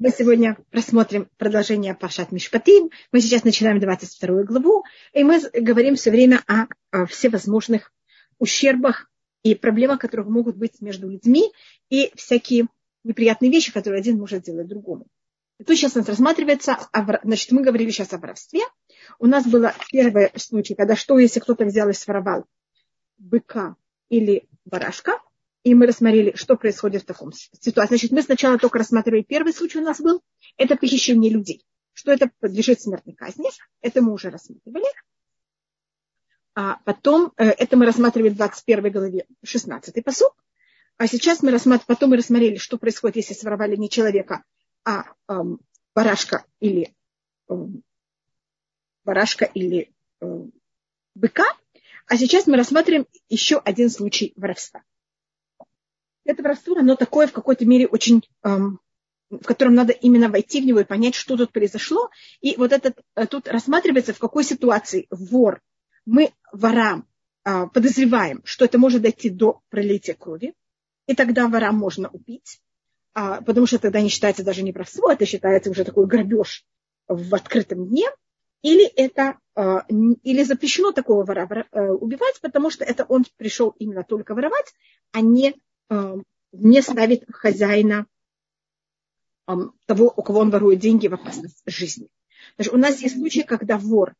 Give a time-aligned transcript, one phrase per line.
[0.00, 2.88] Мы сегодня рассмотрим продолжение Пашат Мишпатим.
[3.12, 7.92] Мы сейчас начинаем 22 главу, и мы говорим все время о, о всевозможных
[8.38, 9.10] ущербах
[9.42, 11.52] и проблемах, которые могут быть между людьми,
[11.90, 12.68] и всякие
[13.04, 15.06] неприятные вещи, которые один может сделать другому.
[15.58, 16.78] И тут сейчас у нас рассматривается,
[17.22, 18.62] значит, мы говорили сейчас о воровстве.
[19.18, 22.46] У нас было первый случай, когда что, если кто-то взял и своровал
[23.18, 23.76] быка
[24.08, 25.20] или барашка,
[25.62, 27.96] и мы рассмотрели, что происходит в таком ситуации.
[27.96, 30.22] Значит, мы сначала только рассматривали первый случай у нас был,
[30.56, 31.64] это похищение людей.
[31.92, 33.50] Что это подлежит смертной казни,
[33.82, 34.86] это мы уже рассматривали.
[36.54, 40.32] А потом, э, это мы рассматривали в 21 главе 16 посуд.
[40.96, 44.44] А сейчас мы рассматриваем, потом мы рассмотрели, что происходит, если своровали не человека,
[44.84, 45.60] а эм,
[45.94, 46.94] барашка или
[47.48, 47.82] эм,
[49.04, 50.52] барашка или эм,
[51.14, 51.44] быка.
[52.06, 54.82] А сейчас мы рассмотрим еще один случай воровства
[56.30, 58.80] это воровство, оно такое в какой-то мере очень, эм,
[59.30, 62.10] в котором надо именно войти в него и понять, что тут произошло.
[62.40, 65.60] И вот этот э, тут рассматривается, в какой ситуации вор,
[66.06, 67.06] мы ворам
[67.44, 70.54] э, подозреваем, что это может дойти до пролития крови,
[71.06, 72.60] и тогда вора можно убить,
[73.14, 76.64] э, потому что тогда не считается даже не воровство, это считается уже такой грабеж
[77.08, 78.08] в открытом дне,
[78.62, 79.78] или это э,
[80.22, 84.72] или запрещено такого вора э, убивать, потому что это он пришел именно только воровать,
[85.12, 85.54] а не
[86.52, 88.06] не ставит хозяина
[89.86, 92.08] того, у кого он ворует деньги в опасность жизни.
[92.56, 94.14] Значит, у нас есть случаи, когда вор,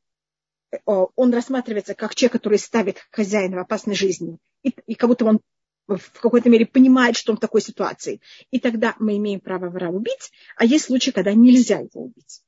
[0.73, 5.25] э, он рассматривается как человек, который ставит хозяина в опасность жизни, и, и как будто
[5.25, 5.41] он
[5.87, 8.21] в какой-то мере понимает, что он в такой ситуации.
[8.51, 12.43] И тогда мы имеем право вора убить, а есть случаи, когда нельзя его убить.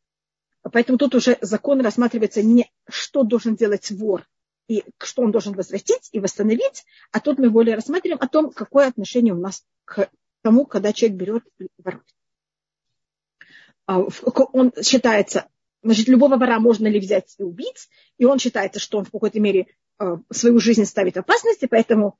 [0.70, 4.28] Поэтому тут уже закон рассматривается не что должен делать вор,
[4.72, 8.88] и что он должен возвратить и восстановить, а тут мы более рассматриваем о том, какое
[8.88, 10.08] отношение у нас к
[10.42, 11.68] тому, когда человек берет и.
[13.86, 14.00] А,
[14.52, 15.48] он считается,
[15.82, 19.40] значит, любого вора можно ли взять и убить, и он считается, что он в какой-то
[19.40, 19.66] мере
[19.98, 22.18] а, свою жизнь ставит в опасности, поэтому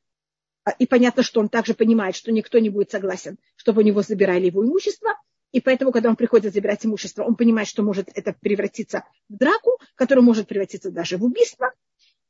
[0.64, 4.02] а, и понятно, что он также понимает, что никто не будет согласен, чтобы у него
[4.02, 5.16] забирали его имущество,
[5.52, 9.78] и поэтому, когда он приходит забирать имущество, он понимает, что может это превратиться в драку,
[9.94, 11.72] которая может превратиться даже в убийство,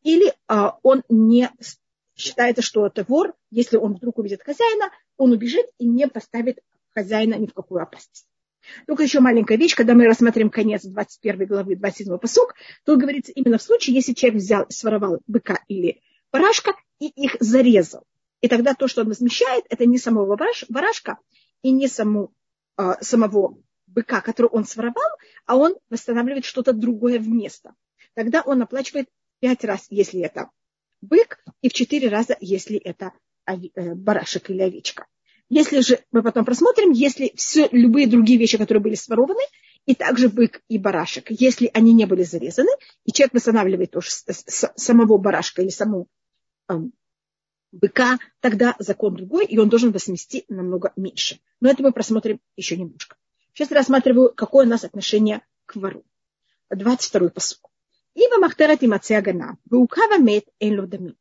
[0.02, 1.50] или а, он не
[2.16, 6.58] считается, что это вор, если он вдруг увидит хозяина, он убежит и не поставит
[6.94, 8.26] хозяина ни в какую опасность.
[8.86, 12.54] Только еще маленькая вещь, когда мы рассмотрим конец 21 главы 27 посок,
[12.84, 18.04] тут говорится именно в случае, если человек взял, своровал быка или барашка и их зарезал.
[18.40, 20.36] И тогда то, что он возмещает, это не самого
[20.68, 21.18] барашка
[21.62, 22.32] и не саму,
[22.76, 25.10] а, самого быка, который он своровал,
[25.46, 27.74] а он восстанавливает что-то другое вместо.
[28.14, 29.08] Тогда он оплачивает
[29.42, 30.50] пять раз, если это
[31.00, 33.12] бык, и в четыре раза, если это
[33.44, 35.06] э, барашек или овечка.
[35.48, 39.42] Если же мы потом просмотрим, если все, любые другие вещи, которые были сворованы,
[39.84, 42.70] и также бык и барашек, если они не были зарезаны,
[43.04, 46.06] и человек восстанавливает тоже самого барашка или саму
[46.68, 46.92] эм,
[47.72, 51.40] быка, тогда закон другой, и он должен возмести намного меньше.
[51.60, 53.16] Но это мы просмотрим еще немножко.
[53.54, 56.04] Сейчас я рассматриваю, какое у нас отношение к вору.
[56.70, 57.58] 22 посыл.
[58.14, 61.16] Ива махтерет и мацеагана, ваукава мет эн лодамин.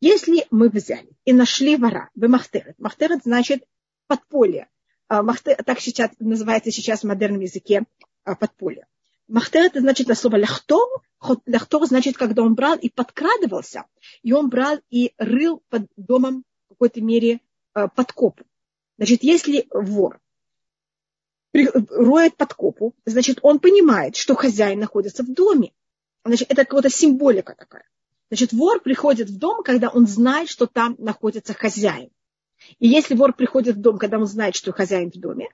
[0.00, 3.64] Если мы взяли и нашли вора, в махтерет, махтерет значит
[4.06, 4.68] подполье,
[5.08, 5.22] а,
[5.64, 7.84] так сейчас называется сейчас в модерном языке
[8.24, 8.86] а, подполье.
[9.28, 10.86] Махтер это значит на слово ляхтор.
[11.46, 13.86] Ляхтор значит, когда он брал и подкрадывался,
[14.22, 17.40] и он брал и рыл под домом в какой-то мере
[17.72, 18.44] а, подкопу.
[18.98, 20.20] Значит, если вор
[21.52, 25.72] роет подкопу, значит, он понимает, что хозяин находится в доме.
[26.24, 27.84] Значит, это какая-то символика такая.
[28.30, 32.10] Значит, вор приходит в дом, когда он знает, что там находится хозяин.
[32.78, 35.50] И если вор приходит в дом, когда он знает, что хозяин в доме,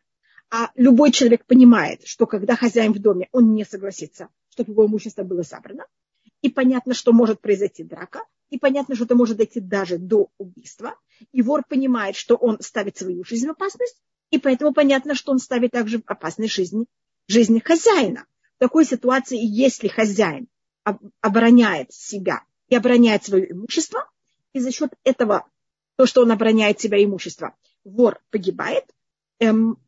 [0.50, 5.25] а любой человек понимает, что когда хозяин в доме, он не согласится, чтобы его имущество
[5.25, 5.86] было забрано,
[6.41, 10.94] и понятно, что может произойти драка, и понятно, что это может дойти даже до убийства,
[11.32, 15.38] и вор понимает, что он ставит свою жизнь в опасность, и поэтому понятно, что он
[15.38, 16.86] ставит также в опасность жизни,
[17.26, 18.27] жизни хозяина.
[18.56, 20.48] В такой ситуации, если хозяин
[21.21, 24.09] обороняет себя и обороняет свое имущество,
[24.53, 25.48] и за счет этого,
[25.97, 27.54] то, что он обороняет себя имущество,
[27.84, 28.84] вор погибает,
[29.39, 29.78] эм,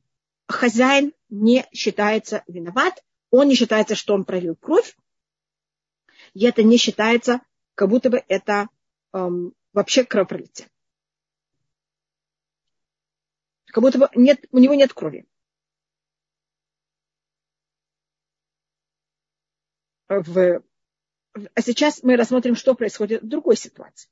[0.47, 4.97] хозяин не считается виноват, он не считается, что он пролил кровь,
[6.35, 7.41] и это не считается,
[7.75, 8.69] как будто бы это
[9.13, 10.69] эм, вообще кровопролитие.
[13.67, 15.27] Как будто бы нет, у него нет крови.
[20.09, 20.63] В
[21.35, 24.11] а сейчас мы рассмотрим, что происходит в другой ситуации.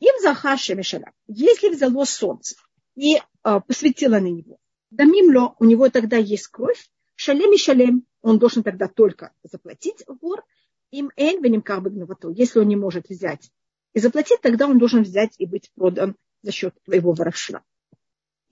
[0.00, 1.10] Им захаши мешала.
[1.26, 2.56] Если взяло солнце
[2.94, 3.20] и э,
[3.66, 4.58] посветило на него,
[4.90, 10.44] Дамимло, у него тогда есть кровь, шалем и шалем, он должен тогда только заплатить вор,
[10.90, 12.30] им эн веним карбагнавату.
[12.30, 13.50] Если он не может взять
[13.92, 17.62] и заплатить, тогда он должен взять и быть продан за счет твоего воровства.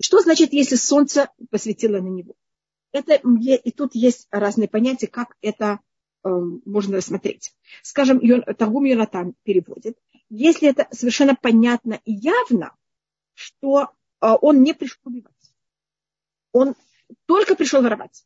[0.01, 2.35] Что значит, если солнце посветило на него?
[2.91, 5.79] Это, и тут есть разные понятия, как это
[6.25, 7.55] можно рассмотреть.
[7.83, 8.21] Скажем,
[8.57, 9.99] Таргум Йонатан переводит.
[10.31, 12.75] Если это совершенно понятно и явно,
[13.35, 13.91] что
[14.21, 15.33] э, он не пришел убивать.
[16.53, 16.75] Он
[17.27, 18.25] только пришел воровать.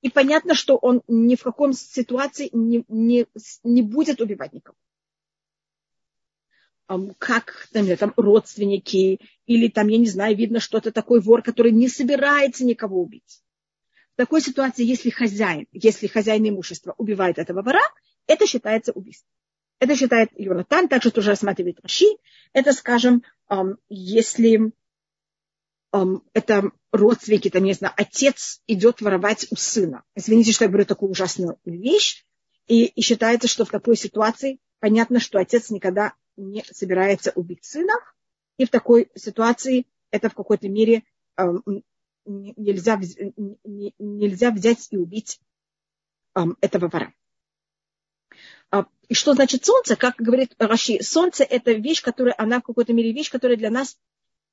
[0.00, 3.26] И понятно, что он ни в каком ситуации не, не,
[3.62, 4.76] не будет убивать никого.
[7.18, 11.70] Как например, там, родственники, или там, я не знаю, видно, что это такой вор, который
[11.70, 13.42] не собирается никого убить.
[14.20, 17.80] В такой ситуации, если хозяин, если хозяин имущества убивает этого вора,
[18.26, 19.30] это считается убийством.
[19.78, 22.04] Это считает Йонатан, также тоже рассматривает Раши.
[22.52, 23.22] Это, скажем,
[23.88, 24.72] если
[26.34, 30.04] это родственники, там, не знаю, отец идет воровать у сына.
[30.14, 32.26] Извините, что я говорю такую ужасную вещь.
[32.66, 37.94] И, и считается, что в такой ситуации понятно, что отец никогда не собирается убить сына.
[38.58, 41.04] И в такой ситуации это в какой-то мере
[42.24, 43.00] нельзя,
[43.98, 45.40] нельзя взять и убить
[46.60, 47.12] этого вора.
[48.70, 49.96] А, и что значит солнце?
[49.96, 53.98] Как говорит Раши, солнце это вещь, которая, она в какой-то мере вещь, которая для нас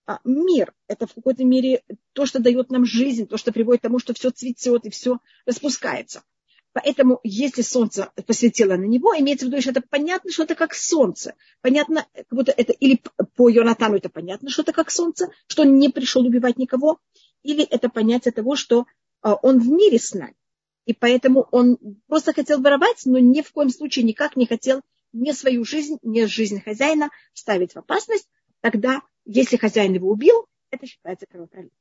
[0.05, 0.73] а, мир.
[0.87, 1.83] Это в какой-то мере
[2.13, 5.19] то, что дает нам жизнь, то, что приводит к тому, что все цветет и все
[5.45, 6.23] распускается.
[6.73, 10.75] Поэтому, если солнце посветило на него, имеется в виду, что это понятно, что это как
[10.75, 11.33] солнце.
[11.61, 13.01] Понятно, как будто это, или
[13.35, 16.99] по Йонатану это понятно, что это как солнце, что он не пришел убивать никого,
[17.43, 18.85] или это понятие того, что
[19.21, 20.35] а, он в мире с нами.
[20.85, 24.81] И поэтому он просто хотел воровать, но ни в коем случае никак не хотел
[25.11, 28.29] ни свою жизнь, ни жизнь хозяина ставить в опасность.
[28.61, 31.77] Тогда если хозяин его убил, это считается кровопролитием.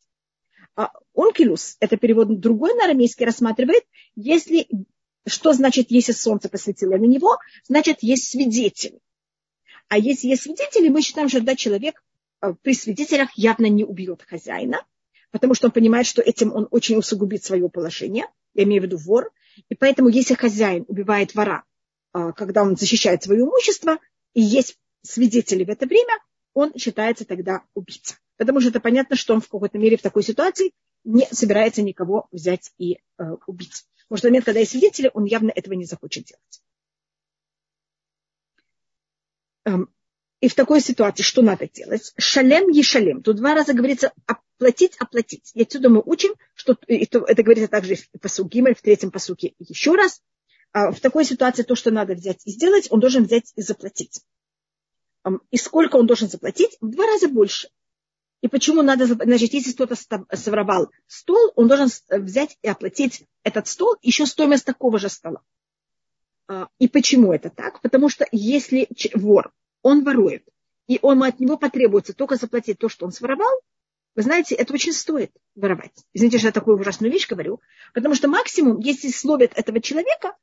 [0.75, 3.85] А онкилус, это перевод другой на арамейский, рассматривает,
[4.17, 4.69] если,
[5.27, 9.01] что значит, если солнце посветило на него, значит, есть свидетели.
[9.89, 12.03] А если есть свидетели, мы считаем, что тогда человек
[12.43, 14.85] э, при свидетелях явно не убьет хозяина,
[15.37, 18.97] потому что он понимает, что этим он очень усугубит свое положение, я имею в виду
[18.97, 19.31] вор.
[19.69, 21.65] И поэтому, если хозяин убивает вора,
[22.15, 23.99] э, когда он защищает свое имущество,
[24.33, 26.15] и есть свидетели в это время,
[26.55, 28.17] он считается тогда убийцей.
[28.39, 30.73] Потому что это понятно, что он в какой-то мере в такой ситуации
[31.05, 33.85] не собирается никого взять и э, убить.
[34.09, 36.63] Потому что в момент, когда есть свидетели, он явно этого не захочет делать.
[40.41, 42.13] И в такой ситуации что надо делать?
[42.19, 43.23] Шалем и шалем.
[43.23, 45.51] Тут два раза говорится оплатить, оплатить.
[45.55, 49.95] И отсюда мы учим, что это говорится также в посуке Гимель, в третьем посуке еще
[49.95, 50.23] раз.
[50.73, 54.21] А в такой ситуации то, что надо взять и сделать, он должен взять и заплатить.
[55.51, 56.77] И сколько он должен заплатить?
[56.81, 57.71] В два раза больше.
[58.43, 59.97] И почему надо, значит, если кто-то
[60.37, 65.41] своровал стол, он должен взять и оплатить этот стол еще стоимость такого же стола.
[66.47, 67.81] А, и почему это так?
[67.81, 69.53] Потому что если вор,
[69.87, 70.45] он ворует,
[70.89, 73.61] и он от него потребуется только заплатить то, что он своровал,
[74.17, 75.93] вы знаете, это очень стоит воровать.
[76.13, 77.61] Извините, что я такую ужасную вещь говорю.
[77.95, 80.35] Потому что максимум, если словят этого человека,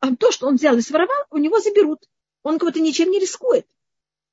[0.00, 2.00] а то, что он взял и своровал, у него заберут.
[2.42, 3.66] Он кого-то ничем не рискует.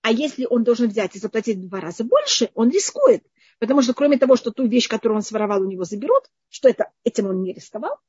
[0.02, 3.24] А если он должен взять и заплатить в два раза больше, он рискует.
[3.60, 6.92] Потому что кроме того, что ту вещь, которую он своровал, у него заберут, что это,
[7.06, 8.00] этим он не рисковал,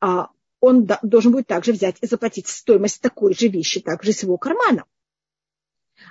[0.00, 0.28] а
[0.60, 4.84] он должен будет также взять и заплатить стоимость такой же вещи также из его кармана.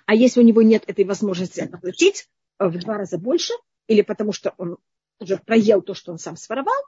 [0.06, 2.27] А если у него нет этой возможности оплатить
[2.60, 3.53] э, в два раза больше,
[3.88, 4.77] или потому что он
[5.20, 6.82] уже проел то, что он сам своровал,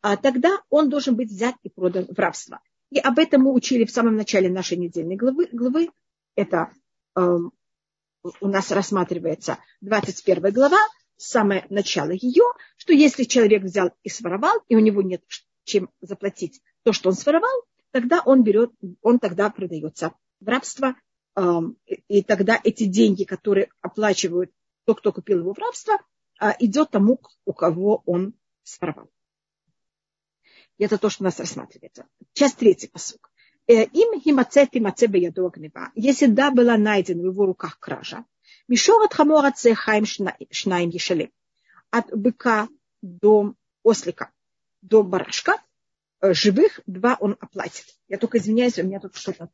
[0.00, 2.60] а тогда он должен быть взят и продан в рабство.
[2.90, 5.48] И об этом мы учили в самом начале нашей недельной главы.
[5.52, 5.90] главы.
[6.34, 6.70] Это
[7.16, 7.52] эм,
[8.40, 10.78] у нас рассматривается 21 глава,
[11.16, 12.44] самое начало ее,
[12.76, 15.22] что если человек взял и своровал, и у него нет
[15.64, 20.94] чем заплатить то, что он своровал, тогда он берет, он тогда продается в рабство,
[22.08, 24.50] и тогда эти деньги, которые оплачивают
[24.84, 25.98] тот, кто купил его в рабство,
[26.40, 29.10] а, идет тому, у кого он своровал.
[30.78, 32.06] Это то, что у нас рассматривается.
[32.32, 33.30] Часть третий посук.
[33.66, 35.90] Э, им химацет и маце беядо гнева.
[35.94, 38.24] Если да, была найдена в его руках кража,
[38.68, 41.30] мишор от хамора цехаем шнаем ешалем.
[41.90, 42.68] От быка
[43.02, 44.30] до ослика,
[44.80, 45.60] до барашка,
[46.20, 47.98] э, живых два он оплатит.
[48.08, 49.50] Я только извиняюсь, у меня тут что-то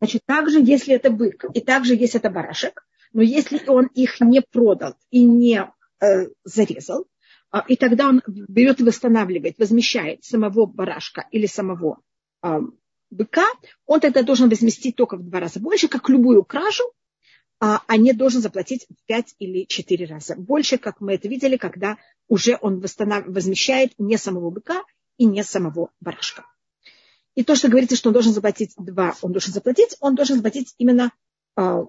[0.00, 4.42] Значит, также, если это бык, и также, если это барашек, но если он их не
[4.42, 5.64] продал и не
[6.00, 7.06] э, зарезал,
[7.50, 12.00] а, и тогда он берет и восстанавливает, возмещает самого барашка или самого
[12.42, 12.60] а,
[13.10, 13.46] быка,
[13.86, 16.82] он тогда должен возместить только в два раза больше, как любую кражу,
[17.60, 20.34] а, а не должен заплатить в 5 или 4 раза.
[20.36, 21.96] Больше, как мы это видели, когда
[22.26, 23.26] уже он восстанов...
[23.28, 24.82] возмещает не самого быка
[25.16, 26.44] и не самого барашка.
[27.34, 30.74] И то, что говорится, что он должен заплатить два, он должен заплатить, он должен заплатить
[30.78, 31.12] именно
[31.56, 31.84] э,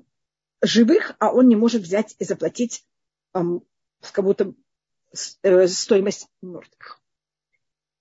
[0.61, 2.83] живых, а он не может взять и заплатить
[3.33, 3.39] э,
[4.11, 4.53] как будто
[5.43, 6.99] э, стоимость мертвых.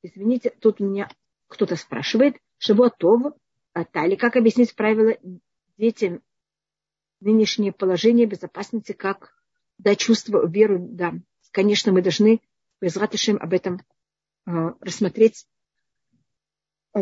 [0.02, 1.10] Извините, тут меня
[1.48, 3.34] кто-то спрашивает, Шавуатов,
[3.92, 5.14] Тали, как объяснить правила
[5.76, 6.22] детям
[7.20, 9.34] нынешнее положение безопасности, как
[9.78, 11.14] дать чувство, веру, да.
[11.50, 12.40] Конечно, мы должны
[12.80, 13.80] без об этом
[14.46, 15.53] э, рассмотреть а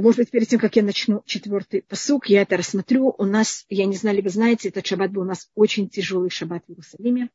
[0.01, 3.15] может быть, перед тем, как я начну четвертый посук, я это рассмотрю.
[3.19, 6.31] У нас, я не знаю, ли вы знаете, этот шаббат был у нас очень тяжелый
[6.31, 7.29] шаббат в Иерусалиме.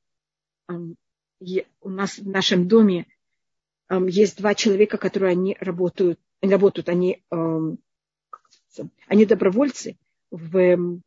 [0.68, 3.06] У нас в нашем доме
[3.90, 7.24] есть два человека, которые они работают, работают они,
[9.08, 9.98] они добровольцы
[10.32, 11.00] в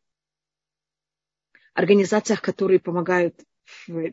[1.73, 3.35] организациях, которые помогают,
[3.87, 4.11] в,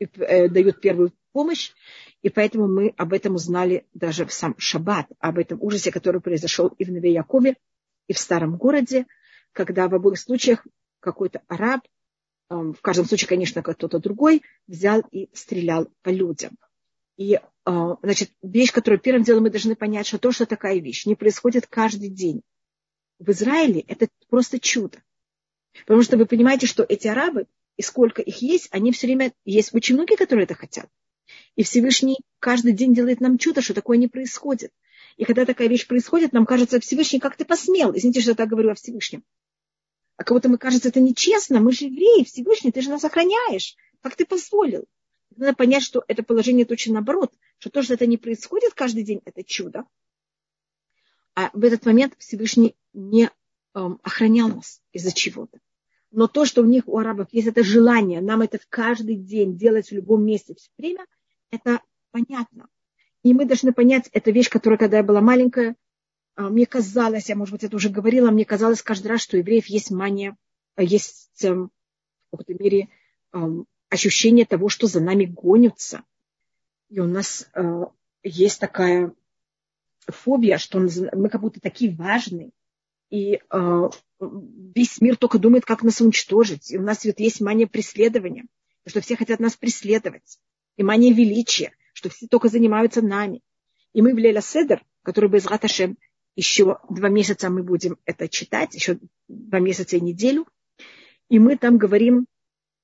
[0.00, 1.70] э, дают первую помощь.
[2.22, 6.66] И поэтому мы об этом узнали даже в сам Шаббат, об этом ужасе, который произошел
[6.66, 7.54] и в Нове Якове,
[8.08, 9.06] и в старом городе,
[9.52, 10.66] когда в обоих случаях
[10.98, 11.82] какой-то араб,
[12.50, 16.58] эм, в каждом случае, конечно, кто-то другой, взял и стрелял по людям.
[17.16, 17.40] И, э,
[18.02, 21.68] значит, вещь, которую первым делом мы должны понять, что то, что такая вещь не происходит
[21.68, 22.42] каждый день.
[23.20, 24.98] В Израиле это просто чудо.
[25.86, 29.72] Потому что вы понимаете, что эти арабы, и сколько их есть, они все время, есть
[29.72, 30.88] очень многие, которые это хотят.
[31.56, 34.72] И Всевышний каждый день делает нам чудо, что такое не происходит.
[35.16, 37.92] И когда такая вещь происходит, нам кажется, Всевышний, как ты посмел?
[37.94, 39.24] Извините, что я так говорю о Всевышнем.
[40.16, 43.76] А кого-то мы кажется, это нечестно, мы же евреи, Всевышний, ты же нас охраняешь.
[44.00, 44.84] Как ты позволил?
[45.36, 49.20] Надо понять, что это положение точно наоборот, что то, что это не происходит каждый день,
[49.24, 49.84] это чудо.
[51.34, 53.30] А в этот момент Всевышний не
[53.74, 55.58] эм, охранял нас из-за чего-то.
[56.10, 59.88] Но то, что у них, у арабов, есть это желание, нам это каждый день делать
[59.88, 61.04] в любом месте все время–
[61.50, 62.68] это понятно.
[63.22, 65.76] И мы должны понять, это вещь, которая, когда я была маленькая,
[66.36, 69.40] а, мне казалось, я, может быть, это уже говорила, мне казалось каждый раз, что у
[69.40, 70.36] евреев есть мания,
[70.76, 71.70] а, есть эм,
[72.30, 72.88] в какой-то мере
[73.32, 76.04] эм, ощущение того, что за нами гонятся.
[76.90, 77.84] И у нас э,
[78.22, 79.12] есть такая
[80.06, 82.50] фобия, что мы как будто такие важные.
[83.10, 83.90] И э,
[84.20, 86.70] весь мир только думает, как нас уничтожить.
[86.70, 88.46] И у нас вот есть мания преследования,
[88.86, 90.38] что все хотят нас преследовать
[90.78, 93.42] и мания величия, что все только занимаются нами.
[93.92, 95.98] И мы в Леля Седер, который без Раташем,
[96.36, 100.46] еще два месяца мы будем это читать, еще два месяца и неделю.
[101.28, 102.26] И мы там говорим,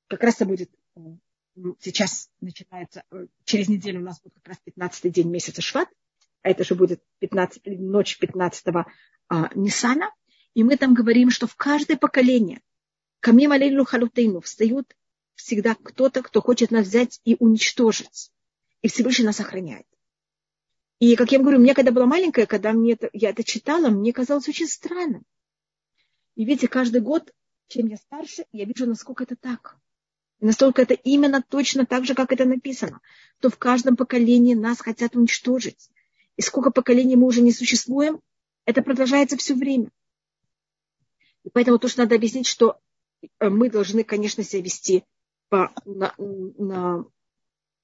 [0.08, 0.70] как раз это будет,
[1.78, 3.04] сейчас начинается,
[3.44, 5.88] через неделю у нас будет как раз 15 день месяца Шват,
[6.42, 8.66] а это же будет 15, ночь 15
[9.28, 10.10] а, Нисана.
[10.54, 12.60] И мы там говорим, что в каждое поколение
[13.20, 14.96] Камим Алейлу Халутейну встают
[15.34, 18.30] всегда кто-то, кто хочет нас взять и уничтожить.
[18.82, 19.86] И Всевышний нас охраняет.
[21.00, 24.12] И, как я говорю, мне, когда была маленькая, когда мне это, я это читала, мне
[24.12, 25.24] казалось очень странным.
[26.36, 27.32] И видите, каждый год,
[27.68, 29.76] чем я старше, я вижу, насколько это так.
[30.40, 33.00] И настолько это именно точно так же, как это написано.
[33.40, 35.90] То в каждом поколении нас хотят уничтожить.
[36.36, 38.20] И сколько поколений мы уже не существуем,
[38.64, 39.90] это продолжается все время.
[41.44, 42.78] И поэтому то, что надо объяснить, что
[43.38, 45.04] э, мы должны, конечно, себя вести
[45.54, 47.04] по, на, на,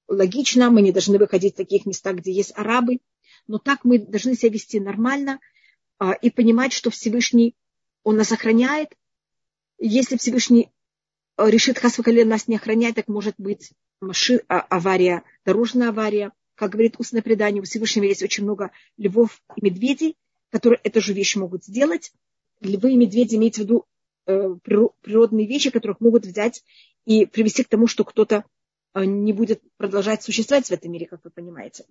[0.09, 2.99] логично, мы не должны выходить в таких местах, где есть арабы,
[3.47, 5.39] но так мы должны себя вести нормально
[5.97, 7.55] а, и понимать, что Всевышний,
[8.03, 8.89] Он нас охраняет.
[9.79, 10.69] Если Всевышний
[11.37, 16.33] а, решит Хасвакале нас не охранять, так может быть маши, а, авария, дорожная авария.
[16.55, 20.17] Как говорит устное предание, у Всевышнего есть очень много львов и медведей,
[20.49, 22.11] которые эту же вещь могут сделать.
[22.59, 23.85] Львы и медведи имеется в виду
[24.25, 26.65] э, природные вещи, которых могут взять
[27.05, 28.45] и привести к тому, что кто-то
[28.93, 31.85] э, не будет продолжать существовать в этом мире, как вы понимаете.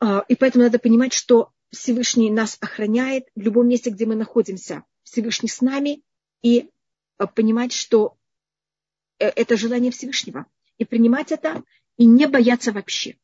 [0.00, 4.84] А, и поэтому надо понимать, что Всевышний нас охраняет в любом месте, где мы находимся.
[5.02, 6.02] Всевышний с нами.
[6.42, 6.70] И
[7.18, 8.16] э, понимать, что
[9.18, 10.46] э, это желание Всевышнего.
[10.78, 11.62] И принимать это,
[11.96, 13.16] и не бояться вообще.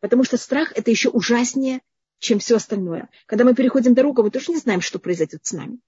[0.00, 1.80] Потому что страх– это еще ужаснее,
[2.18, 3.08] чем все остальное.
[3.24, 5.80] Когда мы переходим дорогу, мы тоже не знаем, что произойдет с нами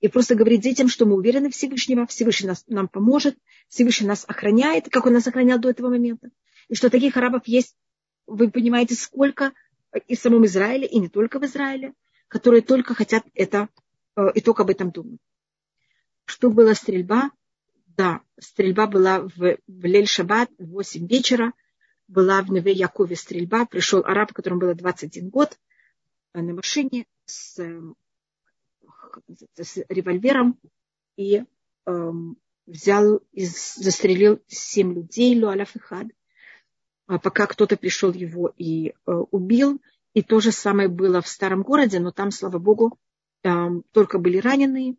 [0.00, 3.36] и просто говорить детям, что мы уверены в Всевышнего, Всевышний нас, нам поможет,
[3.68, 6.30] Всевышний нас охраняет, как он нас охранял до этого момента.
[6.68, 7.76] И что таких арабов есть,
[8.26, 9.52] вы понимаете, сколько
[10.06, 11.94] и в самом Израиле, и не только в Израиле,
[12.28, 13.68] которые только хотят это
[14.16, 15.20] э, и только об этом думают.
[16.24, 17.30] Что была стрельба?
[17.88, 21.52] Да, стрельба была в, в Лель-Шаббат в 8 вечера,
[22.08, 25.58] была в Неве Якове стрельба, пришел араб, которому было 21 год,
[26.32, 27.58] э, на машине с
[29.56, 30.58] с револьвером,
[31.16, 31.44] и
[31.86, 32.36] эм,
[32.66, 36.06] взял и застрелил семь людей, Луаляф и Хад,
[37.06, 39.80] а пока кто-то пришел его и э, убил.
[40.14, 42.98] И то же самое было в старом городе, но там, слава богу,
[43.42, 44.96] там только были раненые,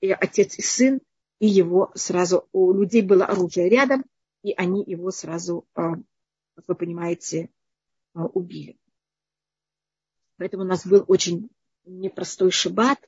[0.00, 1.00] и отец и сын,
[1.40, 4.04] и его сразу, у людей было оружие рядом,
[4.42, 5.94] и они его сразу, а,
[6.54, 7.50] как вы понимаете,
[8.14, 8.76] а, убили.
[10.36, 11.50] Поэтому у нас был очень
[11.84, 12.98] непростой шаббат,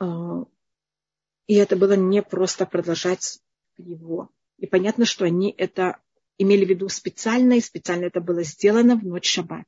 [0.00, 3.40] и это было не просто продолжать
[3.76, 4.30] его.
[4.58, 5.98] И понятно, что они это
[6.38, 9.66] имели в виду специально, и специально это было сделано в ночь шаббата.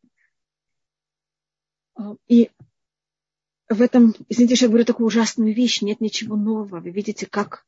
[2.29, 2.51] И
[3.69, 6.81] в этом, извините, я говорю такую ужасную вещь, нет ничего нового.
[6.81, 7.67] Вы видите, как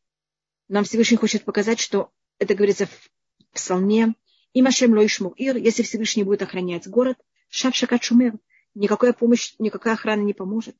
[0.69, 3.11] нам Всевышний хочет показать, что это говорится в
[3.53, 4.15] псалме,
[4.55, 8.39] Имашем лоишмур ир, если Всевышний будет охранять город, шав шакат шумер,
[8.75, 10.75] никакая помощь, никакая охрана не поможет.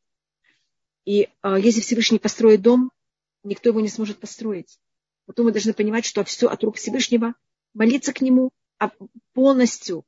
[1.09, 2.93] И э, если Всевышний построит дом,
[3.43, 4.79] никто его не сможет построить.
[5.25, 7.35] Потом мы должны понимать, что все от рук Всевышнего,
[7.73, 8.91] молиться к нему, а
[9.33, 10.05] полностью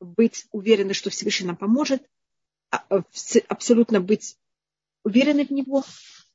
[0.00, 2.02] быть уверены, что Всевышний нам поможет,
[2.70, 3.02] а, а,
[3.48, 4.38] абсолютно быть
[5.04, 5.84] уверены в него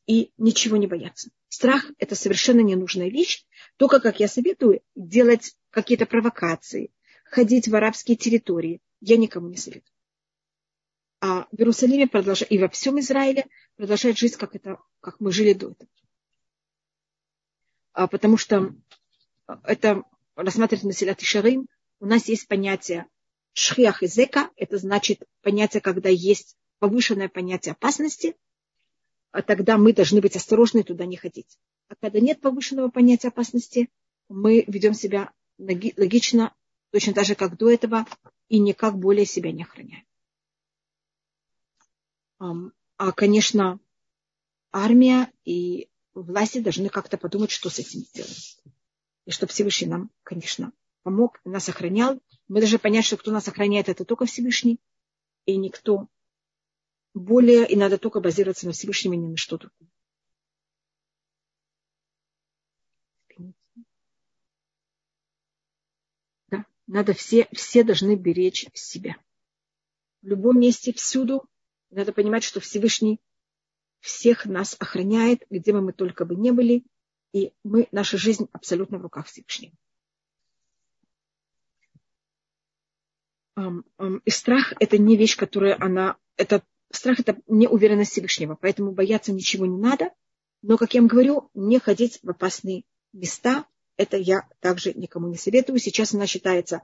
[0.05, 1.31] и ничего не бояться.
[1.50, 3.43] Страх– это совершенно ненужная вещь.
[3.77, 6.91] Только, как я советую, делать какие-то провокации,
[7.24, 9.95] ходить в арабские территории, я никому не советую.
[11.21, 15.53] А в Иерусалиме продолжать, и во всем Израиле продолжать жить, как, это, как мы жили
[15.53, 15.89] до этого.
[17.94, 18.75] А потому что
[19.63, 20.03] это
[20.36, 21.67] рассматривать населят и шарим,
[22.00, 23.08] у нас есть понятие
[23.53, 28.36] шхиах и зека, это значит понятие, когда есть повышенное понятие опасности,
[29.32, 31.58] а тогда мы должны быть осторожны туда не ходить.
[31.88, 33.89] А когда нет повышенного понятия опасности,
[34.27, 36.53] мы ведем себя логично,
[36.91, 38.05] точно так же, как до этого,
[38.50, 40.05] и никак более себя не охраняем.
[42.98, 43.80] А, конечно,
[44.72, 48.58] армия и власти должны как-то подумать, что с этим сделать.
[49.25, 50.72] И чтобы Всевышний нам, конечно,
[51.04, 52.22] помог, нас охранял.
[52.48, 54.79] Мы должны понять, что кто нас охраняет, это только Всевышний,
[55.46, 56.08] и никто
[57.14, 59.90] более, и надо только базироваться на Всевышнем и ни на что другое.
[66.88, 69.18] Надо все, все должны беречь себя.
[70.22, 71.50] В любом месте, всюду,
[71.96, 73.20] надо понимать, что Всевышний
[74.00, 76.84] всех нас охраняет, где бы мы только бы не были,
[77.34, 79.74] и мы, наша жизнь абсолютно в руках Всевышнего.
[84.25, 89.66] И страх– это не вещь, которая она, это страх– это неуверенность Всевышнего, поэтому бояться ничего
[89.66, 90.12] не надо.
[90.62, 93.66] Но, как я вам говорю, не ходить в опасные места,
[93.98, 95.79] это я также никому не советую.
[95.79, 96.81] Сейчас она считается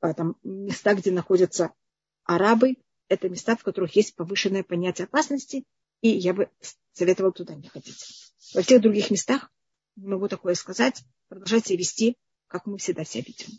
[0.00, 1.72] а, там, места, где находятся
[2.24, 2.76] арабы,
[3.08, 5.64] это места, в которых есть повышенное понятие опасности,
[6.00, 6.48] и я бы
[6.92, 8.32] советовал туда не ходить.
[8.54, 9.50] Во всех других местах,
[9.96, 12.16] могу такое сказать, продолжайте вести,
[12.48, 13.58] как мы всегда себя ведем.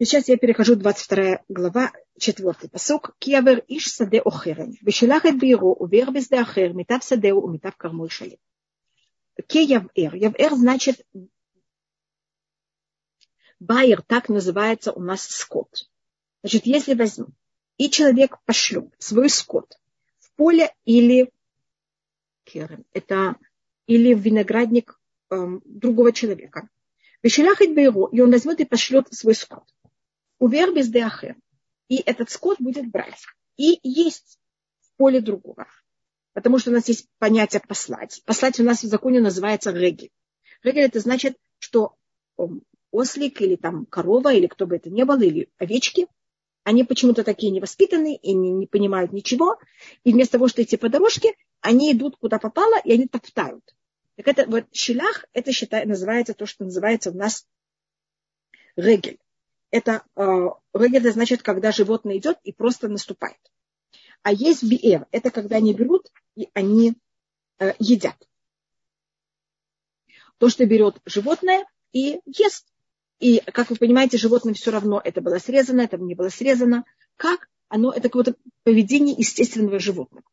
[0.00, 3.16] Сейчас я перехожу, 22 глава, 4 посок.
[3.18, 4.76] Киавер иш саде охерен.
[4.80, 8.40] Вешелахет биру, увер безде ахер, митав садеу, умитав кармой шалит.
[9.48, 10.14] Киявер.
[10.14, 11.04] Явер значит
[13.58, 15.90] Байер, так называется у нас скот.
[16.42, 17.26] Значит, если возьму,
[17.78, 19.78] и человек пошлет свой скот
[20.18, 21.32] в поле или
[22.92, 23.36] это
[23.86, 26.68] или в виноградник эм, другого человека.
[27.22, 29.64] Вешелахет бейру, и он возьмет и пошлет свой скот
[30.38, 31.36] увер без деахер.
[31.88, 33.24] И этот скот будет брать.
[33.56, 34.38] И есть
[34.80, 35.66] в поле другого.
[36.32, 38.22] Потому что у нас есть понятие послать.
[38.24, 40.10] Послать у нас в законе называется регель.
[40.62, 41.96] Регель это значит, что
[42.90, 46.06] ослик или там корова, или кто бы это ни был, или овечки,
[46.68, 49.58] они почему-то такие невоспитанные и не, не понимают ничего.
[50.04, 53.74] И вместо того, чтобы идти по дорожке, они идут куда попало, и они топтают.
[54.16, 57.46] Так это вот щелях, это считай, называется то, что называется у нас
[58.76, 59.18] регель
[59.70, 63.38] это э, это значит, когда животное идет и просто наступает.
[64.22, 66.94] А есть биэр, это когда они берут и они
[67.58, 68.16] э, едят.
[70.38, 72.66] То, что берет животное и ест.
[73.18, 76.84] И, как вы понимаете, животное все равно это было срезано, это не было срезано.
[77.16, 77.48] Как?
[77.68, 80.24] Оно, это какое-то поведение естественного животного.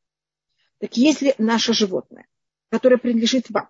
[0.80, 2.28] Так если наше животное,
[2.70, 3.70] которое принадлежит вам,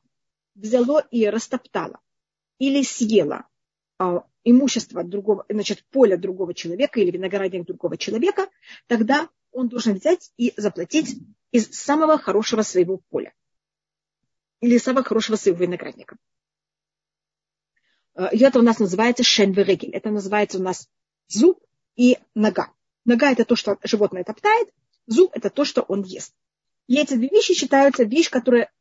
[0.55, 1.99] взяло и растоптало
[2.59, 3.47] или съело
[3.97, 8.47] а, имущество другого, значит, поле другого человека или виноградник другого человека,
[8.87, 11.17] тогда он должен взять и заплатить
[11.51, 13.33] из самого хорошего своего поля
[14.59, 16.17] или самого хорошего своего виноградника.
[18.15, 19.91] Э, и это у нас называется шенверегель.
[19.91, 20.87] Это называется у нас
[21.27, 21.59] зуб
[21.95, 22.71] и нога.
[23.05, 24.69] Нога– это то, что животное топтает,
[25.05, 26.33] зуб– это то, что он ест.
[26.87, 28.71] И эти две вещи считаются вещь, которая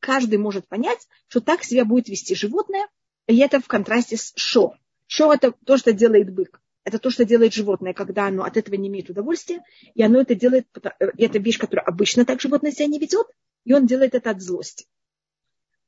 [0.00, 2.88] каждый может понять, что так себя будет вести животное,
[3.26, 4.74] и это в контрасте с шо.
[5.06, 6.60] Шо это то, что делает бык.
[6.84, 9.62] Это то, что делает животное, когда оно от этого не имеет удовольствия,
[9.94, 10.66] и оно это делает,
[10.98, 13.26] это вещь, которая обычно так животное себя не ведет,
[13.64, 14.86] и он делает это от злости.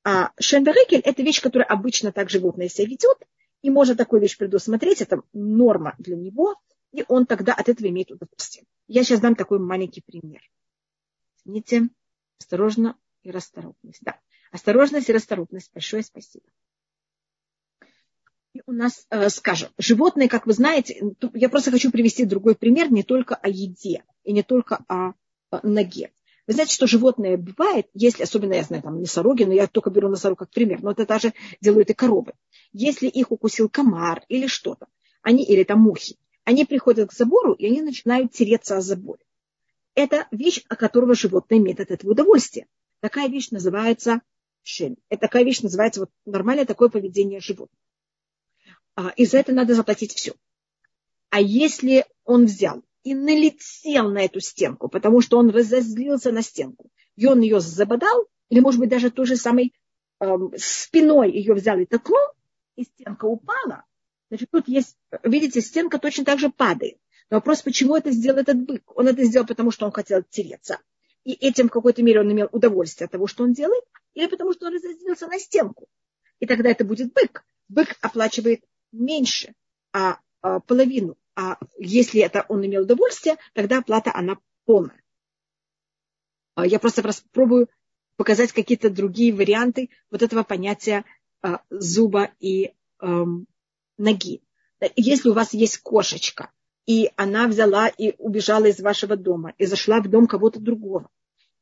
[0.04, 3.18] А шенберекель– это вещь, которая обычно так животное себя ведет,
[3.62, 6.56] и может такую вещь предусмотреть, это норма для него,
[6.90, 8.66] и он тогда от этого имеет удовольствие.
[8.88, 10.42] Я сейчас дам такой маленький пример.
[11.38, 11.88] Извините,
[12.38, 14.02] осторожно и расторопность.
[14.02, 14.18] Да,
[14.50, 15.72] осторожность и расторопность.
[15.72, 16.44] Большое спасибо.
[18.52, 21.00] И у нас, э, скажем, животные, как вы знаете,
[21.32, 25.14] я просто хочу привести другой пример, не только о еде и не только о,
[25.50, 26.12] о ноге.
[26.46, 30.09] Вы знаете, что животное бывает, если, особенно я знаю, там, носороги, но я только беру
[30.09, 32.33] носорог как пример, но это даже делают и коровы.
[32.72, 34.87] Если их укусил комар или что-то,
[35.22, 39.24] они, или там мухи, они приходят к забору, и они начинают тереться о заборе.
[39.94, 42.66] Это вещь, от которого животное имеет от этого удовольствие.
[43.00, 44.22] Такая вещь называется
[44.62, 44.96] шен.
[45.09, 47.78] Это такая вещь называется вот нормальное такое поведение животного.
[48.96, 50.35] А, и за это надо заплатить все.
[51.31, 56.90] А если он взял и налетел на эту стенку, потому что он разозлился на стенку,
[57.16, 59.72] и он ее забодал, или, может быть, даже той же самой
[60.20, 62.18] эм, спиной ее взял и толкнул,
[62.76, 63.84] и стенка упала,
[64.28, 66.98] значит, тут есть, видите, стенка точно так же падает.
[67.30, 68.82] Но вопрос, почему это сделал этот бык?
[68.96, 70.78] Он это сделал, потому что он хотел тереться.
[71.24, 73.84] И этим в какой-то мере он имел удовольствие от того, что он делает,
[74.14, 75.88] или потому что он разозлился на стенку.
[76.40, 77.44] И тогда это будет бык.
[77.68, 79.54] Бык оплачивает меньше,
[79.92, 81.16] а, а половину.
[81.35, 85.03] А если это он имел удовольствие, тогда оплата она полная.
[86.55, 87.68] А я просто пробую
[88.16, 91.05] показать какие-то другие варианты вот этого понятия
[91.40, 93.47] а, зуба и эм,
[93.97, 94.42] ноги.
[94.97, 96.51] Если у вас есть кошечка,
[96.85, 101.09] и она взяла и убежала из вашего дома, и зашла в дом кого-то другого,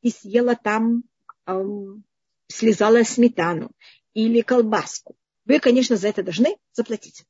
[0.02, 1.04] и съела там,
[1.46, 2.04] эм,
[2.48, 3.70] слезала сметану
[4.14, 7.24] или колбаску, вы, конечно, за это должны заплатить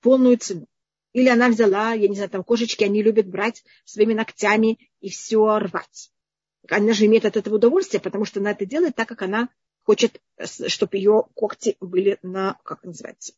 [0.00, 0.66] полную цену.
[1.14, 5.58] Или она взяла, я не знаю, там кошечки, они любят брать своими ногтями и все
[5.58, 6.10] рвать.
[6.68, 9.48] Она же имеет от этого удовольствие, потому что она это делает так, как она
[9.84, 13.34] хочет, чтобы ее когти были на, как называется,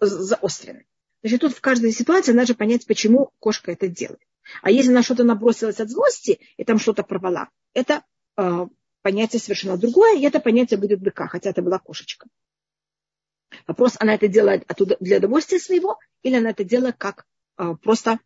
[0.00, 0.86] заострены.
[1.22, 4.22] Значит, тут в каждой ситуации надо же понять, почему кошка это делает.
[4.62, 8.04] А если она что-то набросилась от злости и там что-то порвала, это
[8.36, 8.66] э,
[9.02, 12.28] понятие совершенно другое, и это понятие будет быка, хотя это была кошечка.
[13.66, 17.26] Вопрос, она это делает оттуда для удовольствия своего, или она это делает как
[17.58, 18.18] э, просто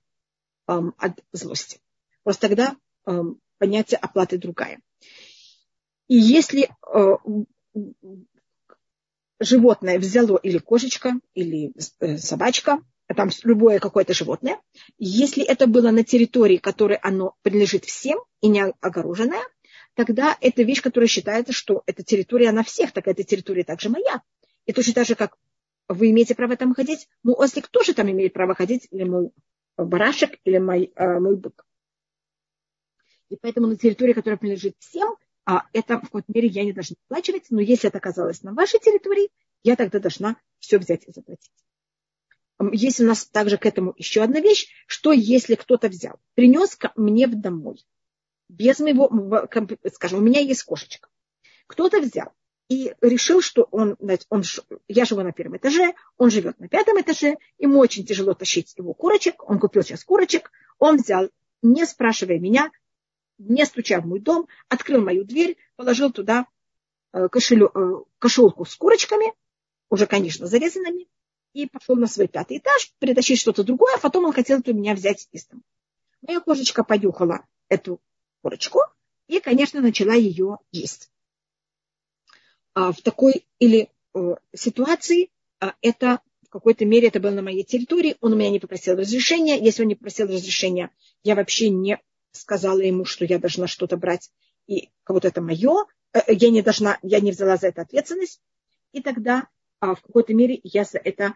[0.69, 1.81] э, от злости.
[2.23, 3.23] Просто тогда э,
[3.59, 4.81] понятие оплаты другая.
[6.09, 7.17] И если э,
[9.41, 12.81] животное взяло или кошечка, или э, собачка,
[13.15, 14.61] там любое какое-то животное,
[14.99, 19.43] если это было на территории, которой оно принадлежит всем и не огороженная,
[19.95, 24.23] тогда это вещь, которая считается, что эта территория, она всех, так эта территория также моя.
[24.67, 25.39] И точно так же, как
[25.89, 29.31] вы имеете право там ходить, мой ослик тоже там имеет право ходить, или мой
[29.77, 31.65] барашек, или мой, э, мой бык.
[33.29, 36.97] И поэтому на территории, которая принадлежит всем, а это в какой-то мере я не должна
[37.09, 39.31] оплачивать, но если это оказалось на вашей территории,
[39.63, 41.53] я тогда должна все взять и заплатить.
[42.73, 46.93] Есть у нас также к этому еще одна вещь, что если кто-то взял, принес ко
[46.97, 47.85] мне в домой,
[48.49, 49.09] без моего,
[49.93, 51.09] скажем, у меня есть кошечка,
[51.67, 52.33] кто-то взял
[52.69, 53.97] и решил, что он,
[54.29, 54.43] он,
[54.89, 58.93] я живу на первом этаже, он живет на пятом этаже, ему очень тяжело тащить его
[58.93, 61.29] курочек, он купил сейчас курочек, он взял,
[61.63, 62.71] не спрашивая меня,
[63.39, 66.47] не стуча в мой дом, открыл мою дверь, положил туда
[67.13, 69.33] э, кошелю, э, кошелку с курочками,
[69.89, 71.07] уже, конечно, зарезанными,
[71.53, 74.95] и пошел на свой пятый этаж, притащить что-то другое, а потом он хотел у меня
[74.95, 75.63] взять из дома.
[76.23, 78.01] Моя кошечка понюхала эту
[78.43, 78.81] курочку
[79.29, 81.11] и, конечно, начала ее есть.
[82.77, 87.65] А в такой или э, ситуации а, это в какой-то мере это было на моей
[87.65, 89.59] территории, он у меня не попросил разрешения.
[89.59, 90.91] Если он не попросил разрешения,
[91.23, 91.99] я вообще не
[92.33, 94.31] сказала ему, что я должна что-то брать,
[94.67, 98.43] и кого-то это мое, э, э, я не должна, я не взяла за это ответственность,
[98.93, 99.49] и тогда
[99.81, 101.33] а, в какой-то мере я за это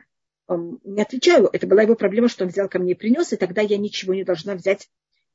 [0.46, 1.48] эм, не отвечаю.
[1.50, 4.12] Это была его проблема, что он взял ко мне и принес, и тогда я ничего
[4.12, 4.90] не должна взять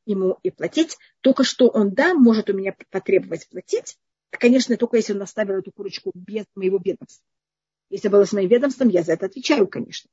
[0.06, 0.98] ему и платить.
[1.22, 3.98] Только что он, да, может у меня потребовать платить,
[4.38, 7.26] конечно, только если он оставил эту курочку без моего ведомства.
[7.90, 10.10] Если было с моим ведомством, я за это отвечаю, конечно.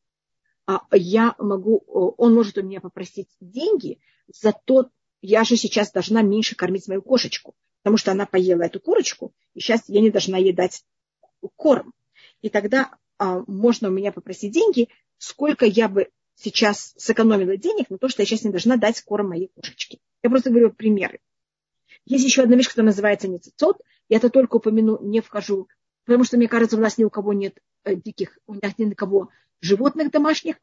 [0.66, 4.88] А я могу, он может у меня попросить деньги за то,
[5.20, 9.60] я же сейчас должна меньше кормить мою кошечку, потому что она поела эту курочку, и
[9.60, 10.84] сейчас я не должна ей дать
[11.56, 11.92] корм.
[12.42, 17.98] И тогда а, можно у меня попросить деньги, сколько я бы сейчас сэкономила денег на
[17.98, 19.98] то, что я сейчас не должна дать корм моей кошечке.
[20.22, 21.20] Я просто говорю примеры.
[22.04, 23.80] Есть еще одна вещь, которая называется ницицот.
[24.08, 25.68] Я это только упомяну, не вхожу,
[26.04, 28.84] потому что, мне кажется, у нас ни у кого нет э, диких, у нас ни
[28.86, 30.56] у кого животных домашних,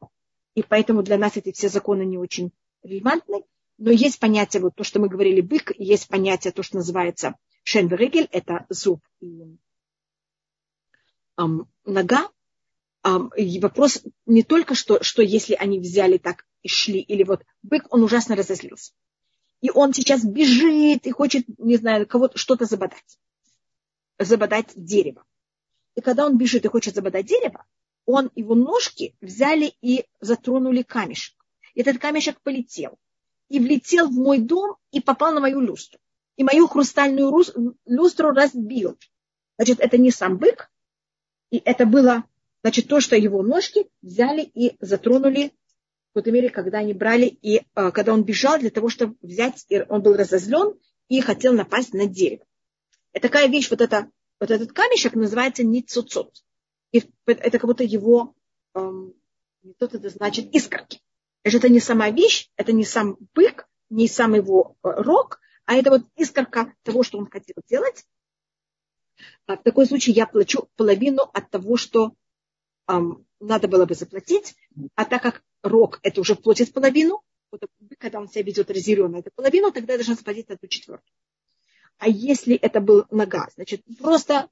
[0.54, 3.44] и поэтому для нас эти все законы не очень релевантны.
[3.78, 8.28] Но есть понятие, вот то, что мы говорили, бык, есть понятие, то, что называется шенверегель,
[8.30, 9.56] это зуб и
[11.38, 12.30] эм, нога.
[13.02, 17.42] Эм, и вопрос не только, что, что если они взяли так и шли, или вот
[17.62, 18.92] бык, он ужасно разозлился.
[19.62, 23.18] И он сейчас бежит и хочет, не знаю, кого-то что-то забодать.
[24.20, 25.24] Забодать дерево.
[25.96, 27.64] И когда он бежит и хочет забодать дерево,
[28.04, 31.34] он, его ножки взяли и затронули камешек.
[31.74, 32.98] Этот камешек полетел.
[33.48, 35.98] И влетел в мой дом и попал на мою люстру.
[36.36, 37.32] И мою хрустальную
[37.86, 38.98] люстру разбил.
[39.56, 40.70] Значит, это не сам бык.
[41.50, 42.24] И это было,
[42.62, 45.48] значит, то, что его ножки взяли и затронули
[46.10, 49.64] в какой-то мере, когда они брали, и э, когда он бежал для того, чтобы взять,
[49.68, 50.74] и он был разозлен
[51.08, 52.44] и хотел напасть на дерево.
[53.12, 56.44] И такая вещь, вот, это, вот этот камешек называется ницуцот.
[56.92, 58.34] И это как будто его,
[58.74, 59.14] эм,
[59.78, 61.00] это значит искорки.
[61.42, 65.90] Это не сама вещь, это не сам бык, не сам его э, рог, а это
[65.90, 68.04] вот искорка того, что он хотел делать.
[69.46, 72.14] А в такой случае я плачу половину от того, что
[72.88, 74.54] эм, надо было бы заплатить,
[74.94, 77.22] а так как рог это уже платит половину,
[77.98, 81.12] когда он себя ведет разъяренно, это половину, тогда я должна заплатить одну четвертую.
[82.00, 84.48] А если это был нога, значит, просто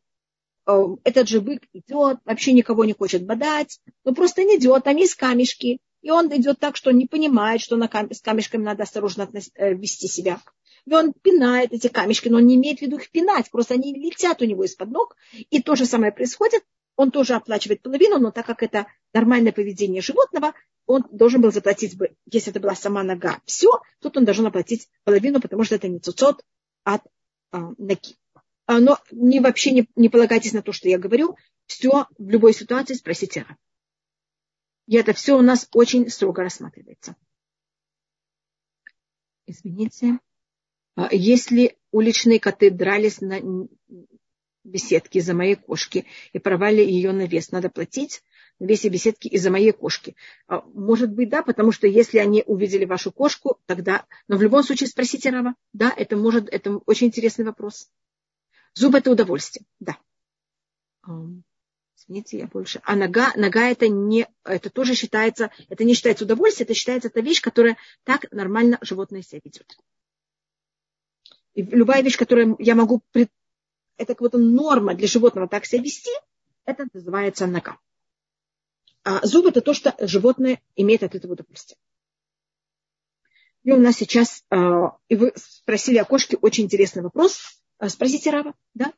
[0.66, 4.96] э, этот же бык идет, вообще никого не хочет бодать, но просто не идет, там
[4.96, 8.82] есть камешки, и он идет так, что не понимает, что на кам- с камешками надо
[8.82, 10.40] осторожно относ- э, вести себя.
[10.84, 13.94] И он пинает эти камешки, но он не имеет в виду их пинать, просто они
[13.94, 15.16] летят у него из-под ног.
[15.50, 16.62] И то же самое происходит,
[16.96, 20.52] он тоже оплачивает половину, но так как это нормальное поведение животного,
[20.84, 24.88] он должен был заплатить бы, если это была сама нога, все, тут он должен оплатить
[25.04, 26.42] половину, потому что это не цуцот
[26.84, 27.02] от
[27.50, 28.16] а, ноги.
[28.66, 31.36] А, но не, вообще не, не полагайтесь на то, что я говорю.
[31.66, 33.56] Все в любой ситуации спросите Ра.
[34.86, 37.16] И это все у нас очень строго рассматривается.
[39.46, 40.18] Извините.
[40.96, 43.40] А, если уличные коты дрались на
[44.64, 48.22] беседке из-за моей кошки и порвали ее на вес, надо платить
[48.58, 50.16] на весе беседки из-за моей кошки.
[50.46, 54.04] А, может быть, да, потому что если они увидели вашу кошку, тогда...
[54.26, 55.54] Но в любом случае спросите Рава.
[55.72, 56.48] Да, это может...
[56.48, 57.88] Это очень интересный вопрос.
[58.74, 59.96] Зуб– это удовольствие, да.
[61.96, 62.80] Извините, я больше.
[62.84, 67.20] А нога, нога это не, это тоже считается, это не считается удовольствие, это считается та
[67.20, 69.76] вещь, которая так нормально животное себя ведет.
[71.54, 73.28] И любая вещь, которую я могу, это
[74.14, 76.10] как будто норма для животного так себя вести,
[76.64, 77.78] это называется нога.
[79.08, 81.78] А зуб это то, что животное имеет от этого удовольствие.
[83.64, 87.62] И у нас сейчас, а, и вы спросили о кошке, очень интересный вопрос.
[87.78, 88.92] А, спросите Рава, да?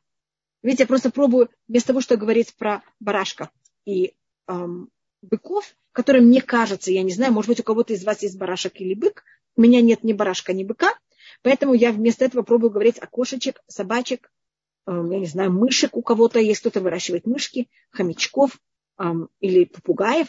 [0.63, 3.51] Видите, я просто пробую, вместо того, что говорить про барашка
[3.85, 4.13] и
[4.49, 4.89] эм,
[5.21, 8.81] быков, которые мне кажется, я не знаю, может быть, у кого-то из вас есть барашек
[8.81, 9.23] или бык,
[9.55, 10.93] у меня нет ни барашка, ни быка,
[11.41, 14.29] поэтому я вместо этого пробую говорить о кошечек, собачек,
[14.87, 18.59] эм, я не знаю, мышек у кого-то есть, кто-то выращивает мышки, хомячков,
[19.39, 20.27] или попугаев,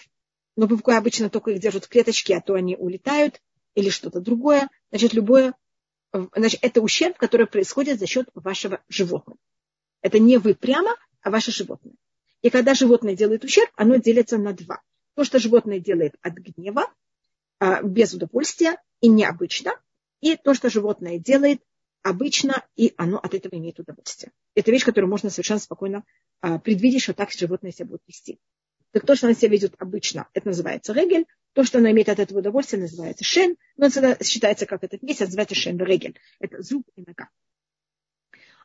[0.57, 3.41] но попугаи обычно только их держат в клеточке, а то они улетают,
[3.75, 4.69] или что-то другое.
[4.91, 5.55] Значит, любое,
[6.13, 9.39] значит, это ущерб, который происходит за счет вашего животного.
[10.03, 11.95] Это не вы прямо, а ваше животное.
[12.43, 14.83] И когда животное делает ущерб, оно делится на два.
[15.15, 16.87] То, что животное делает от гнева,
[17.59, 19.73] а, без удовольствия и необычно,
[20.21, 21.63] и то, что животное делает
[22.03, 24.33] обычно, и оно от этого имеет удовольствие.
[24.55, 26.05] Это вещь, которую можно совершенно спокойно
[26.41, 28.41] а, предвидеть, что так животное себя будет вести.
[28.93, 31.27] Так то, что она себя ведет обычно, это называется регель.
[31.55, 33.57] То, что она имеет от этого удовольствие, называется шен.
[33.77, 36.19] Но это считается, как это вместе, называется шен регель.
[36.39, 37.29] Это зуб и нога.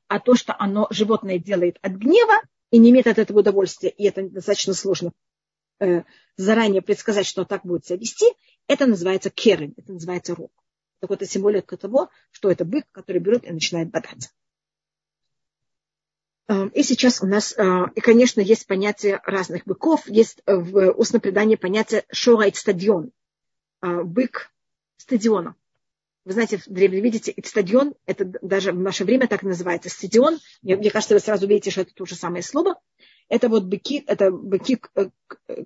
[0.07, 4.05] А то, что оно, животное делает от гнева и не имеет от этого удовольствия, и
[4.05, 5.11] это достаточно сложно
[5.79, 6.03] э,
[6.35, 8.25] заранее предсказать, что так будет себя вести,
[8.67, 10.51] это называется керен, это называется рог.
[10.99, 14.29] Так вот, это символика того, что это бык, который берет и начинает бодаться.
[16.49, 20.07] Эм, и сейчас у нас, э, и, конечно, есть понятие разных быков.
[20.07, 23.11] Есть в устном предании понятие шорайт стадион.
[23.81, 24.49] Э, бык
[24.95, 25.55] стадиона.
[26.23, 30.39] Вы знаете, в древнем видите, стадион, это даже в наше время так называется, стадион.
[30.61, 32.79] Мне, мне кажется, вы сразу видите, что это то же самое слово.
[33.29, 35.09] Это вот быки, это быки э,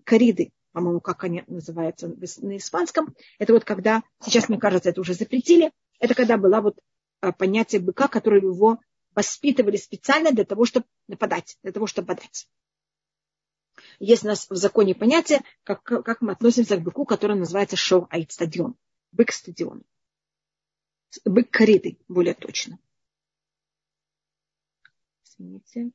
[0.03, 3.15] кориды, по-моему, как они называются на испанском.
[3.37, 6.79] Это вот когда, сейчас, мне кажется, это уже запретили, это когда было вот
[7.37, 8.79] понятие быка, который его
[9.15, 12.47] воспитывали специально для того, чтобы нападать, для того, чтобы бодать.
[13.99, 18.07] Есть у нас в законе понятие, как, как мы относимся к быку, который называется шоу
[18.09, 18.75] айт стадион.
[19.11, 19.83] Бык стадион.
[21.25, 22.79] Бык кориды, более точно.
[25.41, 25.91] извините.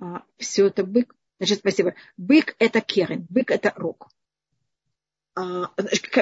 [0.00, 1.14] А, все это бык.
[1.38, 1.94] Значит, спасибо.
[2.16, 4.08] Бык это керен, бык это рог.
[5.34, 5.68] А,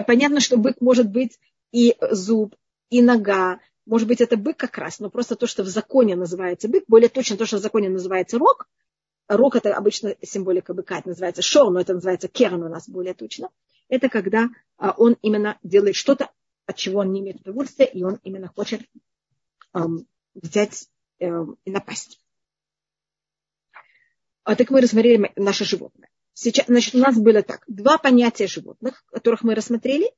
[0.07, 1.39] понятно, что бык может быть
[1.73, 2.57] и зуб,
[2.91, 3.61] и нога.
[3.87, 7.09] Может быть, это бык как раз, но просто то, что в законе называется бык, более
[7.09, 8.69] точно то, что в законе называется рог.
[9.29, 13.14] Рог это обычно символика быка, это называется шор, но это называется керн у нас более
[13.14, 13.51] точно.
[13.88, 16.31] Это когда а, он именно делает что-то,
[16.66, 18.83] от чего он не имеет удовольствия, и он именно хочет
[19.75, 20.88] эм, взять
[21.19, 22.21] эм, и напасть.
[24.45, 26.09] А так мы рассмотрели наше животное.
[26.33, 30.11] Сейчас, значит, у нас было так, два понятия животных, которых мы рассмотрели.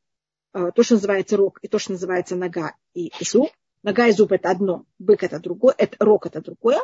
[0.54, 3.50] Э, то, что называется рог, и то, что называется нога и зуб.
[3.82, 6.80] Нога и зуб это одно, бык это другое, это, рог это другое.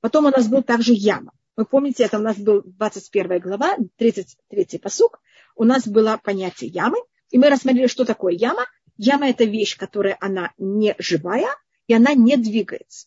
[0.00, 1.32] Потом у нас был также яма.
[1.56, 5.20] Вы помните, это у нас был 21 глава, 33 посук.
[5.54, 6.98] У нас было понятие ямы.
[7.30, 8.66] И мы рассмотрели, что такое яма.
[8.96, 11.48] Яма это вещь, которая она не живая,
[11.86, 13.06] и она не двигается.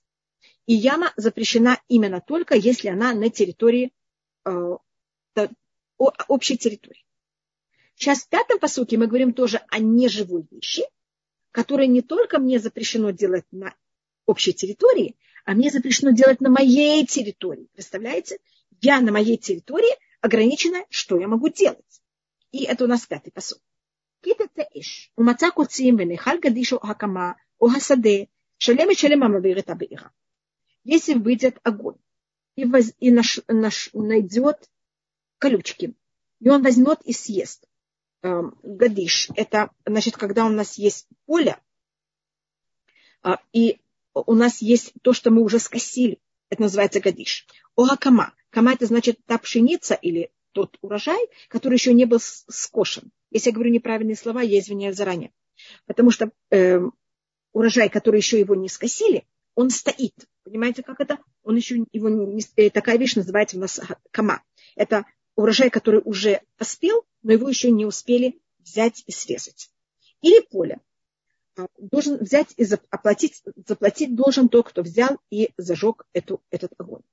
[0.65, 3.93] И яма запрещена именно только, если она на территории,
[4.45, 4.77] э,
[5.97, 7.06] общей территории.
[7.97, 10.83] Сейчас в пятом посуке мы говорим тоже о неживой вещи,
[11.49, 13.73] которое не только мне запрещено делать на
[14.27, 17.67] общей территории, а мне запрещено делать на моей территории.
[17.73, 18.37] Представляете?
[18.81, 19.89] Я на моей территории
[20.21, 22.01] ограничена, что я могу делать.
[22.51, 23.59] И это у нас пятый посуд.
[30.83, 31.97] Если выйдет огонь
[32.55, 34.69] и, воз, и наш, наш, найдет
[35.39, 35.95] колючки,
[36.39, 37.67] и он возьмет и съест,
[38.23, 41.57] Э, гадиш, это значит, когда у нас есть поле,
[43.23, 43.79] э, и
[44.13, 47.45] у нас есть то, что мы уже скосили, это называется гадиш.
[47.75, 48.33] Огакама.
[48.49, 53.11] Кама это значит та пшеница или тот урожай, который еще не был скошен.
[53.29, 55.31] Если я говорю неправильные слова, я извиняюсь заранее.
[55.85, 56.79] Потому что э,
[57.51, 60.27] урожай, который еще его не скосили, он стоит.
[60.43, 61.19] Понимаете, как это?
[61.43, 63.79] Он еще его не, э, такая вещь называется у нас
[64.11, 64.41] кама.
[64.75, 65.05] Это
[65.37, 69.71] урожай, который уже поспел, но его еще не успели взять и срезать.
[70.21, 70.81] Или поле.
[71.55, 77.03] А, должен взять и оплатить, заплатить должен тот, кто взял и зажег эту, этот огонь.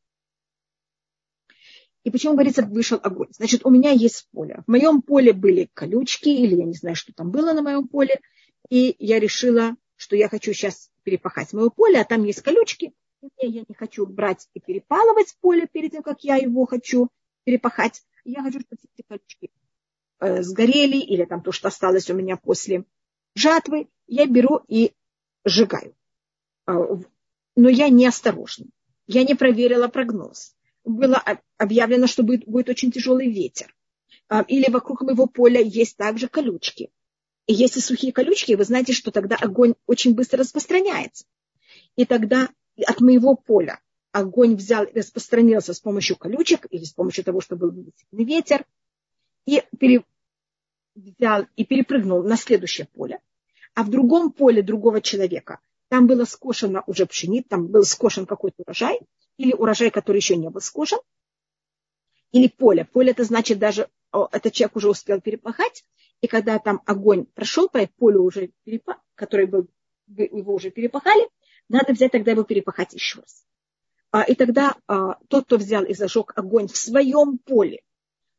[2.03, 3.29] И почему говорится, вышел огонь?
[3.31, 4.63] Значит, у меня есть поле.
[4.67, 8.21] В моем поле были колючки, или я не знаю, что там было на моем поле.
[8.69, 12.93] И я решила, что я хочу сейчас перепахать мое поле, а там есть колючки.
[13.41, 17.09] И я не хочу брать и перепалывать поле перед тем, как я его хочу
[17.45, 18.03] перепахать.
[18.25, 19.51] Я хочу, чтобы эти колючки
[20.21, 22.85] э, сгорели, или там то, что осталось у меня после
[23.35, 24.93] жатвы, я беру и
[25.45, 25.95] сжигаю.
[26.67, 26.73] А,
[27.57, 28.67] но я не осторожна.
[29.07, 30.57] Я не проверила прогноз.
[30.85, 31.23] Было
[31.59, 33.75] объявлено, что будет, будет очень тяжелый ветер.
[34.29, 36.91] А, или вокруг моего поля есть также колючки.
[37.47, 41.27] И если сухие колючки, вы знаете, что тогда огонь очень быстро распространяется.
[41.97, 42.49] И тогда
[42.87, 43.81] от моего поля
[44.15, 48.65] огонь взял распространился с помощью колючек или с помощью того, что был сильный ветер,
[49.45, 50.05] и пере,
[50.95, 53.19] взял и перепрыгнул на следующее поле.
[53.75, 58.63] А в другом поле другого человека там было скошено уже пшеница, там был скошен какой-то
[58.63, 59.01] урожай,
[59.37, 61.01] или урожай, который еще не был скошен,
[62.31, 62.85] или поле.
[62.85, 65.85] Поле это значит даже, этот человек уже успел перепахать,
[66.21, 69.67] и когда там огонь прошел по полю уже, перепа, который был,
[70.07, 71.29] его уже перепахали,
[71.69, 73.45] надо взять тогда его перепахать еще раз.
[74.15, 77.83] А, и тогда а, тот, кто взял и зажег огонь в своем поле,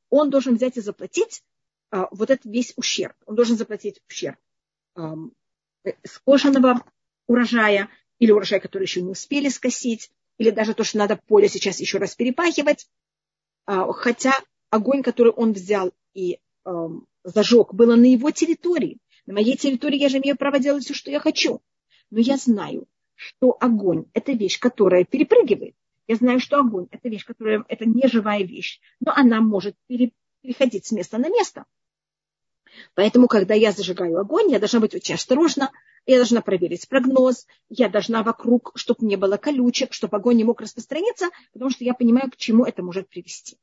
[0.10, 1.44] он должен взять и заплатить
[1.92, 3.14] а, вот этот весь ущерб.
[3.26, 4.38] Он должен заплатить ущерб
[4.96, 5.16] а,
[6.06, 6.82] скошенного
[7.28, 11.82] урожая или урожая, который еще не успели скосить, или даже то, что надо поле сейчас
[11.82, 12.88] еще раз перепахивать.
[13.66, 14.34] Хотя
[14.70, 16.40] огонь, который он взял и
[17.26, 19.00] зажег, было на его территории.
[19.26, 21.62] На моей территории я же имею право делать все, что я хочу.
[22.12, 25.76] Но я знаю, что огонь– это вещь, которая перепрыгивает.
[26.08, 30.86] Я знаю, что огонь– это вещь, которая это не живая вещь, но она может переходить
[30.86, 31.66] с места на место.
[32.94, 35.72] Поэтому, когда я зажигаю огонь, я должна быть очень осторожна,
[36.06, 40.62] я должна проверить прогноз, я должна вокруг, чтобы не было колючек, чтобы огонь не мог
[40.62, 43.58] распространиться, потому что я понимаю, к чему это может привести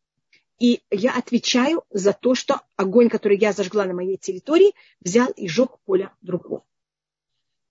[0.63, 5.49] и я отвечаю за то, что огонь, который я зажгла на моей территории, взял и
[5.49, 6.65] сжег поле другого.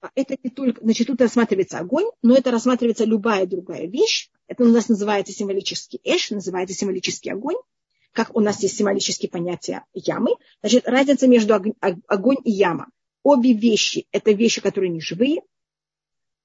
[0.01, 4.29] А это не только, значит, тут рассматривается огонь, но это рассматривается любая другая вещь.
[4.47, 7.57] Это у нас называется символический эш, называется символический огонь.
[8.11, 10.31] Как у нас есть символические понятия ямы.
[10.61, 12.87] Значит, разница между огонь и яма.
[13.23, 15.43] Обе вещи– это вещи, которые не живые,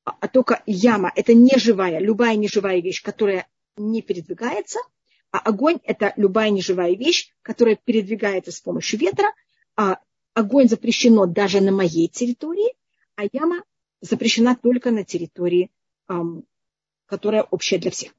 [0.05, 4.79] а только яма– это неживая, любая неживая вещь, которая не передвигается–
[5.37, 9.35] а огонь– это любая неживая вещь, которая передвигается с помощью ветра.
[9.77, 9.99] А
[10.35, 12.75] огонь запрещено даже на моей территории,
[13.17, 13.63] а яма
[14.01, 15.71] запрещена только на территории
[17.07, 18.13] которая общая для всех.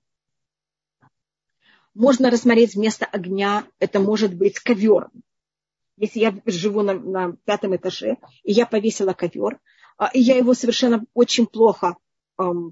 [1.94, 5.10] Можно рассмотреть вместо огня, это может быть ковер.
[5.98, 9.60] Если я живу на, на пятом этаже, и я повесила ковер,
[9.98, 11.98] а, и я его совершенно очень плохо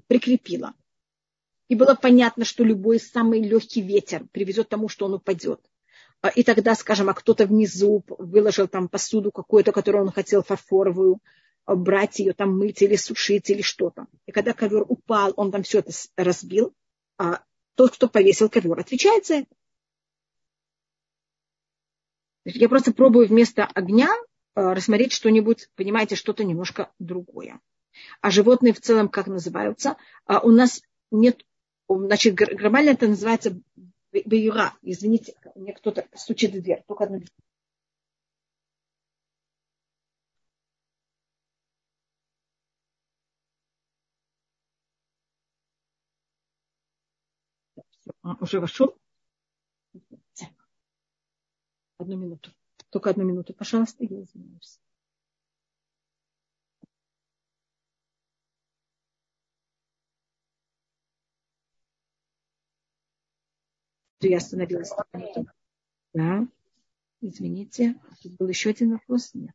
[0.06, 0.74] прикрепила.
[1.66, 5.60] И было понятно, что любой самый легкий ветер приведет к тому, что он упадет.
[6.20, 11.20] А, и тогда, скажем, а кто-то внизу выложил там посуду какую-то, которую он хотел фарфоровую,
[11.66, 14.06] брать ее, там мыть или сушить или что-то.
[14.26, 16.74] И когда ковер упал, он там все это разбил,
[17.18, 17.42] а
[17.74, 19.54] тот, кто повесил ковер, отвечает за это.
[22.44, 24.08] Я просто пробую вместо огня
[24.56, 27.60] Э, рассмотреть что-нибудь, понимаете, что-то немножко другое.
[28.22, 29.96] А животные в целом как называются?
[30.24, 31.44] А у нас нет,
[31.88, 33.60] значит, глобально это называется
[34.24, 34.72] баюра.
[34.80, 36.82] Извините, мне кто-то стучит в дверь.
[36.88, 37.20] Только одну
[48.40, 48.96] Уже вошел?
[51.98, 52.50] Одну минуту.
[52.90, 54.80] Только одну минуту, пожалуйста, я извиняюсь.
[64.20, 64.90] Я остановилась.
[66.12, 66.48] Да,
[67.20, 67.94] извините.
[68.22, 69.34] Тут был еще один вопрос?
[69.34, 69.54] Нет.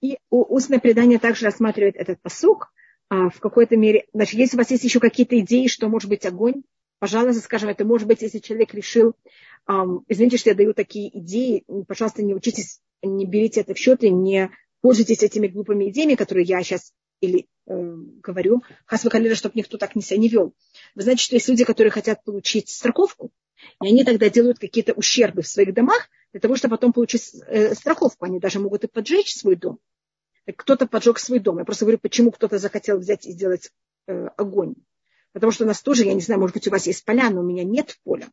[0.00, 2.79] И устное предание также рассматривает этот посук а,
[3.10, 4.06] в какой-то мере.
[4.14, 6.62] Значит, если у вас есть еще какие-то идеи, что может быть огонь,
[7.00, 9.14] пожалуйста, скажем, это может быть, если человек решил
[10.08, 14.10] извините, что я даю такие идеи, пожалуйста, не учитесь, не берите это в счет и
[14.10, 14.50] не
[14.80, 17.74] пользуйтесь этими глупыми идеями, которые я сейчас или э,
[18.22, 20.54] говорю, хасва калера, чтобы никто так не себя не вел.
[20.94, 23.30] Вы знаете, что есть люди, которые хотят получить страховку,
[23.82, 27.74] и они тогда делают какие-то ущербы в своих домах для того, чтобы потом получить э,
[27.74, 28.24] страховку.
[28.24, 29.78] Они даже могут и поджечь свой дом.
[30.52, 31.58] Кто-то поджег свой дом.
[31.58, 33.70] Я просто говорю, почему кто-то захотел взять и сделать
[34.06, 34.74] э, огонь.
[35.32, 37.40] Потому что у нас тоже, я не знаю, может быть, у вас есть поля, но
[37.40, 38.28] у меня нет поля.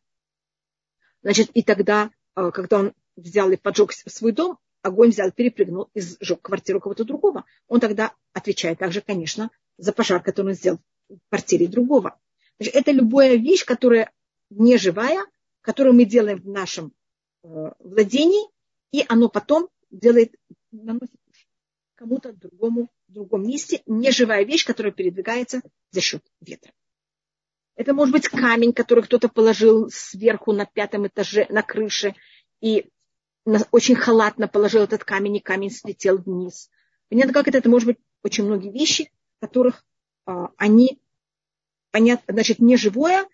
[1.22, 6.00] Значит, и тогда, э, когда он взял и поджег свой дом, огонь взял, перепрыгнул и
[6.00, 11.18] сжег квартиру кого-то другого, он тогда отвечает также, конечно, за пожар, который он сделал в
[11.28, 12.18] квартире другого.
[12.58, 14.12] Значит, это любая вещь, которая
[14.50, 15.24] не живая,
[15.60, 16.92] которую мы делаем в нашем
[17.42, 17.48] э,
[17.78, 18.48] владении,
[18.92, 20.34] и оно потом делает,
[20.70, 21.17] наносит
[21.98, 26.72] кому-то другому в другом месте, неживая вещь, которая передвигается за счет ветра.
[27.74, 32.14] Это может быть камень, который кто-то положил сверху на пятом этаже, на крыше,
[32.60, 32.88] и
[33.72, 36.70] очень халатно положил этот камень, и камень слетел вниз.
[37.08, 37.58] Понятно, как это?
[37.58, 39.84] Это может быть очень многие вещи, которых
[40.24, 41.00] а, они,
[41.90, 43.26] понятно, значит, не живое,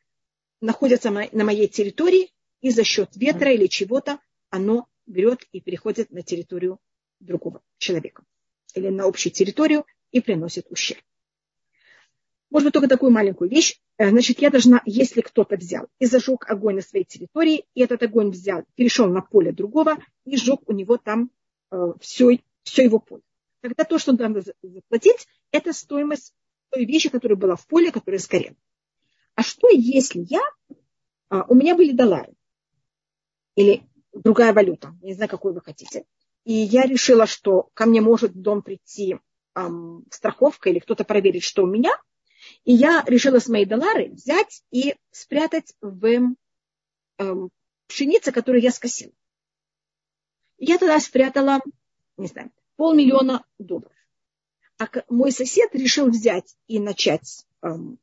[0.63, 6.23] находятся на моей территории, и за счет ветра или чего-то оно берет и переходит на
[6.23, 6.79] территорию
[7.21, 8.25] другого человека.
[8.75, 11.01] Или на общую территорию и приносит ущерб.
[12.51, 13.81] Может быть, только такую маленькую вещь.
[13.99, 18.03] Э, значит, я должна, если кто-то взял и зажег огонь на своей территории, и этот
[18.03, 21.31] огонь взял, перешел на поле другого и сжег у него там
[21.73, 23.23] э, все, все его поле.
[23.61, 26.35] Тогда то, что надо заплатить, это стоимость
[26.71, 28.57] той вещи, которая была в поле, которая сгорела.
[29.35, 30.43] А что, если я,
[31.29, 32.35] а, у меня были доллары
[33.57, 36.05] или другая валюта, не знаю, какую вы хотите,
[36.45, 39.19] и я решила, что ко мне может в дом прийти
[39.55, 41.93] эм, страховка или кто-то проверит, что у меня–
[42.65, 46.35] и я решила с моей доллары взять и спрятать в
[47.19, 47.51] эм,
[47.87, 49.13] пшенице, которую я скосила.
[50.59, 51.61] Я тогда спрятала,
[52.17, 53.93] не знаю, полмиллиона долларов.
[54.79, 57.99] А мой сосед решил взять и начать, эм,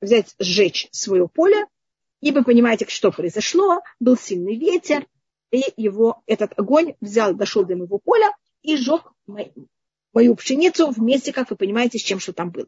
[0.00, 1.66] взять, сжечь свое поле.
[2.20, 3.80] И вы понимаете, что произошло.
[4.00, 5.06] Был сильный ветер,
[5.50, 8.32] и его, этот огонь взял, дошел до моего поля
[8.62, 9.68] и сжег мою,
[10.12, 12.66] мою пшеницу вместе, как вы понимаете, с чем что там было.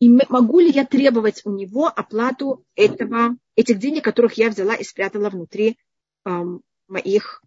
[0.00, 4.82] И могу ли я требовать у него оплату этого, этих денег, которых я взяла и
[4.82, 5.78] спрятала внутри
[6.24, 7.42] эм, моих,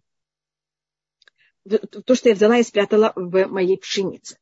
[1.68, 4.38] то, что я взяла и спрятала в моей пшенице.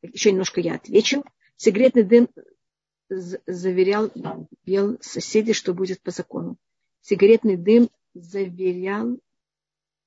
[0.00, 1.24] Еще немножко я отвечу.
[1.56, 2.28] Секретный дым
[3.08, 4.12] заверял
[4.64, 6.56] бел соседей, что будет по закону.
[7.00, 7.90] Сигаретный дым
[8.20, 9.18] заверял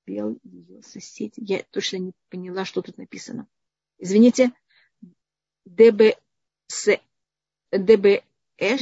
[0.05, 1.43] бел ее соседей.
[1.43, 3.47] Я точно не поняла, что тут написано.
[3.99, 4.51] Извините.
[5.66, 6.88] ДБС
[7.72, 8.24] ДБ
[8.57, 8.78] э,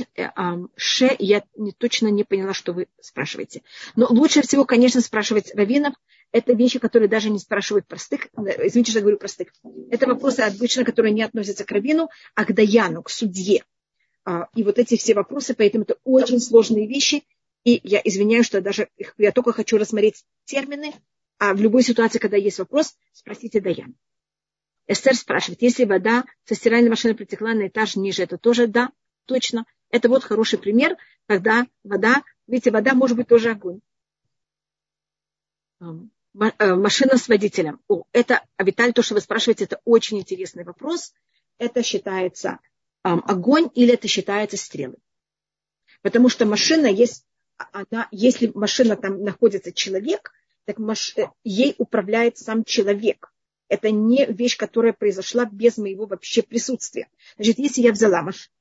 [0.76, 3.62] Ш, я не, точно не поняла, что вы спрашиваете.
[3.96, 5.94] Но лучше всего, конечно, спрашивать раввинов.
[6.32, 8.28] Это вещи, которые даже не спрашивают простых.
[8.38, 9.50] Э, извините, что я говорю простых.
[9.92, 13.66] Это вопросы обычно, которые не относятся к раввину, а к даяну, к судье.
[14.24, 17.24] А, и вот эти все вопросы, поэтому это очень сложные вещи.
[17.68, 18.88] И я извиняюсь, что даже
[19.18, 20.94] я только хочу рассмотреть термины,
[21.38, 23.94] а в любой ситуации, когда есть вопрос, спросите Даян.
[24.88, 28.90] Эстер спрашивает, если вода со стиральной машины притекла на этаж ниже, это тоже да,
[29.26, 29.66] точно.
[29.90, 30.96] Это вот хороший пример,
[31.26, 33.82] когда вода, видите, вода может быть тоже огонь.
[35.82, 37.82] Э, машина с водителем.
[37.90, 41.14] О, это, Авиталь, то, что вы спрашиваете, это очень интересный вопрос.
[41.58, 42.60] Это считается
[43.04, 44.96] эм, огонь или это считается стрелы?
[46.02, 47.27] Потому что машина есть,
[47.58, 50.32] она, если машина там находится человек,
[50.66, 53.34] так маш, э, ей управляет сам человек.
[53.70, 57.10] Это не вещь, которая произошла без моего вообще присутствия.
[57.36, 58.54] Значит, если я взяла машину,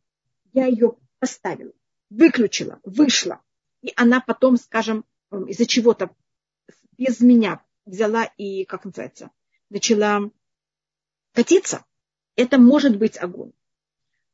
[0.52, 1.72] я ее поставила,
[2.10, 3.40] выключила, вышла,
[3.82, 6.10] и она потом, скажем, из-за чего-то
[6.96, 9.30] без меня взяла и, как называется,
[9.68, 10.30] начала
[11.32, 11.84] катиться,
[12.34, 13.52] это может быть огонь.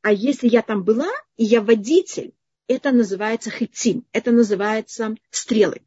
[0.01, 2.33] А если я там была, и я водитель,
[2.73, 5.81] это называется хитим, это называется стрелы.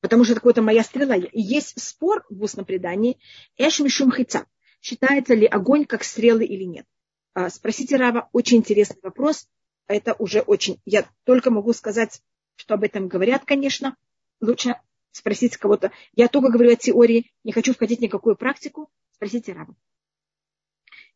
[0.00, 1.16] Потому что это моя стрела.
[1.32, 3.18] Есть спор в устном предании,
[3.56, 4.46] эш мишум хица,
[4.80, 6.86] считается ли огонь как стрелы или нет.
[7.34, 9.48] А, спросите Рава, очень интересный вопрос.
[9.86, 12.22] Это уже очень, я только могу сказать,
[12.56, 13.96] что об этом говорят, конечно.
[14.40, 14.76] Лучше
[15.10, 15.90] спросить кого-то.
[16.14, 18.90] Я только говорю о теории, не хочу входить в никакую практику.
[19.12, 19.74] Спросите Рава.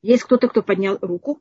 [0.00, 1.40] Есть кто-то, кто поднял руку.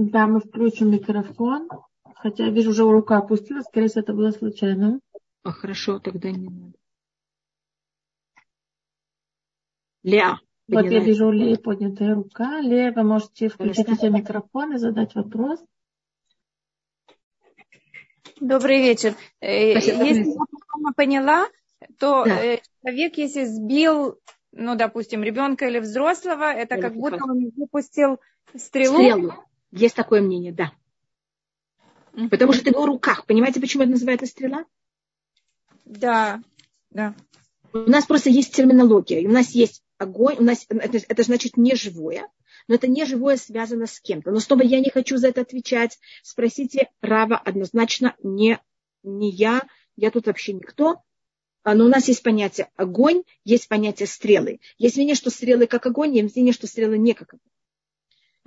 [0.00, 1.68] Да, мы включим микрофон.
[2.14, 3.64] Хотя я вижу, уже рука опустилась.
[3.64, 5.00] Скорее всего, это было случайно.
[5.42, 6.72] А, хорошо, тогда не надо.
[10.04, 10.38] Леа.
[10.68, 12.60] Вот я вижу у Леи поднятая рука.
[12.60, 15.58] Лея, вы можете включить себе микрофон и задать вопрос.
[18.38, 19.16] Добрый вечер.
[19.40, 20.04] Э, Спасибо.
[20.04, 21.48] Если я поняла,
[21.98, 22.44] то да.
[22.44, 24.20] Э, человек, если сбил,
[24.52, 28.20] ну, допустим, ребенка или взрослого, это как будто он выпустил
[28.54, 28.94] стрелу.
[28.98, 29.47] Стрелу.
[29.70, 30.72] Есть такое мнение, да.
[32.14, 32.28] Mm-hmm.
[32.30, 33.26] Потому что это в его руках.
[33.26, 34.64] Понимаете, почему это называется стрела?
[35.84, 36.42] Да,
[36.90, 37.14] да.
[37.72, 39.26] У нас просто есть терминология.
[39.26, 42.28] У нас есть огонь, у нас это, это значит не живое,
[42.66, 44.30] но это не живое связано с кем-то.
[44.30, 45.98] Но снова я не хочу за это отвечать.
[46.22, 48.58] Спросите Рава однозначно не,
[49.02, 49.62] не я,
[49.96, 51.02] я тут вообще никто.
[51.64, 54.60] А, но у нас есть понятие огонь, есть понятие стрелы.
[54.78, 57.57] Есть мнение, что стрелы как огонь, есть мнение, что стрелы не как огонь.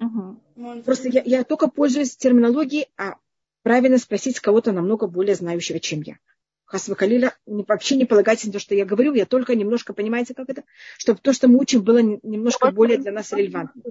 [0.02, 0.82] Угу.
[0.84, 3.18] Просто я, я только пользуюсь терминологией, а
[3.62, 6.18] правильно спросить кого-то намного более знающего, чем я.
[6.66, 10.64] Хасвакалиля, вообще не полагайтесь на то, что я говорю, я только немножко, понимаете, как это,
[10.98, 13.84] чтобы то, что мы учим, было немножко более для нас релевантно.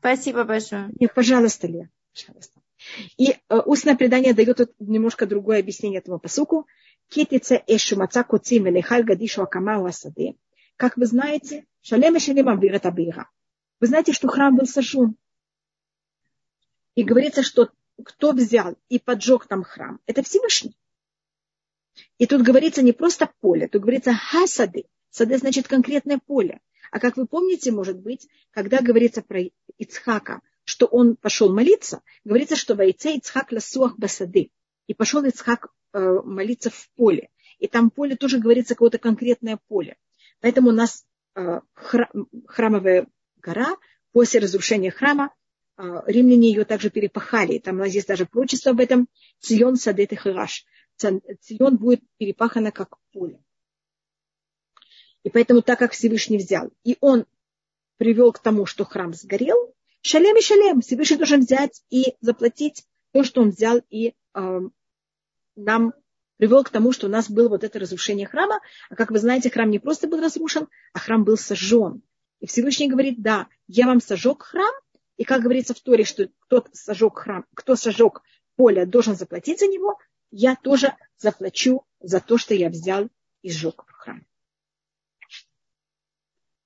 [0.00, 0.90] Спасибо большое.
[1.00, 2.60] Нет, пожалуйста, Лия, пожалуйста.
[3.16, 6.66] И э, устное предание дает немножко другое объяснение этому посуку.
[7.08, 10.34] Кетица эшу маца куцим велихаль гадишу акамау асаде.
[10.76, 13.30] Как вы знаете, шалем и шалем амбират абира.
[13.80, 15.16] Вы знаете, что храм был сожжен.
[16.94, 17.70] И говорится, что
[18.02, 20.00] кто взял и поджег там храм?
[20.06, 20.76] Это Всевышний.
[22.18, 24.86] И тут говорится не просто поле, тут говорится хасады.
[25.10, 26.60] Сады значит конкретное поле.
[26.90, 29.40] А как вы помните, может быть, когда говорится про
[29.78, 34.50] Ицхака, что он пошел молиться, говорится, что войце Ицхак ласуах басады.
[34.86, 37.30] И пошел Ицхак э, молиться в поле.
[37.58, 39.96] И там поле тоже говорится какое-то конкретное поле.
[40.40, 41.04] Поэтому у нас
[41.36, 43.06] э, храмовая
[43.44, 43.76] гора
[44.12, 45.32] после разрушения храма
[45.76, 47.58] а, римляне ее также перепахали.
[47.58, 49.08] Там у нас есть даже прочество об этом.
[49.40, 50.64] Цион садет и хираш.
[50.96, 53.40] Цион будет перепахано как поле.
[55.24, 57.26] И поэтому, так как Всевышний взял, и он
[57.96, 63.24] привел к тому, что храм сгорел, шалем и шалем, Всевышний должен взять и заплатить то,
[63.24, 64.60] что он взял и э,
[65.56, 65.94] нам
[66.36, 68.60] привел к тому, что у нас было вот это разрушение храма.
[68.90, 72.02] А как вы знаете, храм не просто был разрушен, а храм был сожжен.
[72.44, 74.74] И Всевышний говорит, да, я вам сожег храм,
[75.16, 78.20] и как говорится в Торе, что кто сожег храм, кто сожег
[78.56, 79.98] поле, должен заплатить за него,
[80.30, 83.08] я тоже заплачу за то, что я взял
[83.40, 84.26] и сжег храм.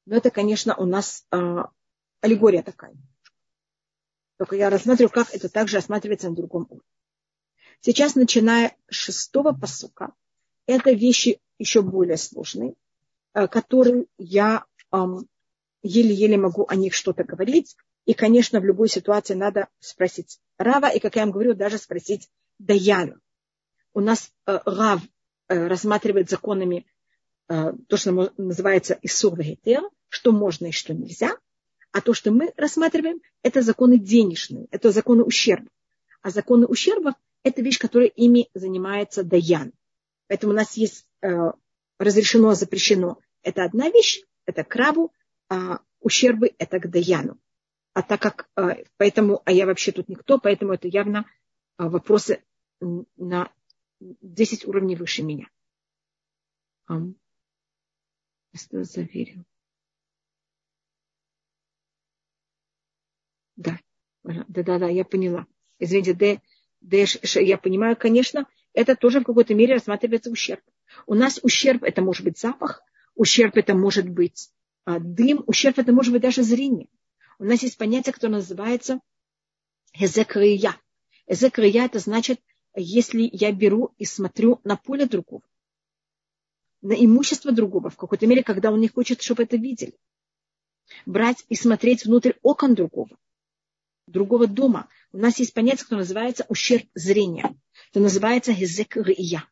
[0.05, 1.37] Но это, конечно, у нас э,
[2.23, 2.97] аллегория такая.
[4.37, 6.91] Только я рассматриваю, как это также рассматривается на другом уровне.
[7.83, 10.13] Сейчас, начиная с шестого посука,
[10.67, 12.75] это вещи еще более сложные,
[13.35, 14.97] э, которые я э,
[15.89, 17.77] еле-еле могу о них что-то говорить.
[18.05, 22.29] И, конечно, в любой ситуации надо спросить Рава, и, как я вам говорю, даже спросить
[22.59, 23.19] Даяну.
[23.95, 25.03] У нас э, Рав
[25.49, 26.87] э, рассматривает законами
[27.49, 29.39] э, то, что называется Исур
[30.09, 31.37] что можно и что нельзя.
[31.93, 35.69] А то, что мы рассматриваем, это законы денежные, это законы ущерба.
[36.23, 39.73] А законы ущерба– это вещь, которая ими занимается Даян.
[40.29, 41.53] Поэтому у нас есть э,
[41.99, 43.19] разрешено, запрещено.
[43.43, 45.28] Это одна вещь, это к Раву, а
[46.01, 47.39] ущербы– это к Даяну.
[47.95, 51.27] А так как, э, поэтому, а я вообще тут никто, поэтому это явно
[51.79, 52.45] э, вопросы
[53.17, 53.53] на
[54.01, 55.49] 10 уровней выше меня.
[58.55, 59.45] Что заверил?
[63.57, 63.79] Да,
[64.23, 65.47] да, да, да, я поняла.
[65.81, 66.41] Извините, Д,
[66.81, 67.05] Д,
[67.41, 70.63] я понимаю, конечно, это тоже в какой-то мере рассматривается ущерб.
[71.07, 72.83] У нас ущерб это может быть запах,
[73.15, 74.58] ущерб это может быть а,
[74.99, 76.89] дым, ущерб это может быть даже зрение.
[77.39, 79.01] У нас есть понятие, которое называется
[79.93, 80.75] эзекрия.
[81.27, 82.41] Эзекрия это значит,
[82.75, 85.43] если я беру и смотрю на поле другого,
[86.81, 89.95] на имущество другого, в какой-то мере, когда он не хочет, чтобы это видели.
[91.05, 93.19] Брать и смотреть внутрь окон другого,
[94.07, 94.89] другого дома.
[95.13, 97.55] У нас есть понятие, которое называется ущерб зрения.
[97.91, 99.45] Это называется хезекрия.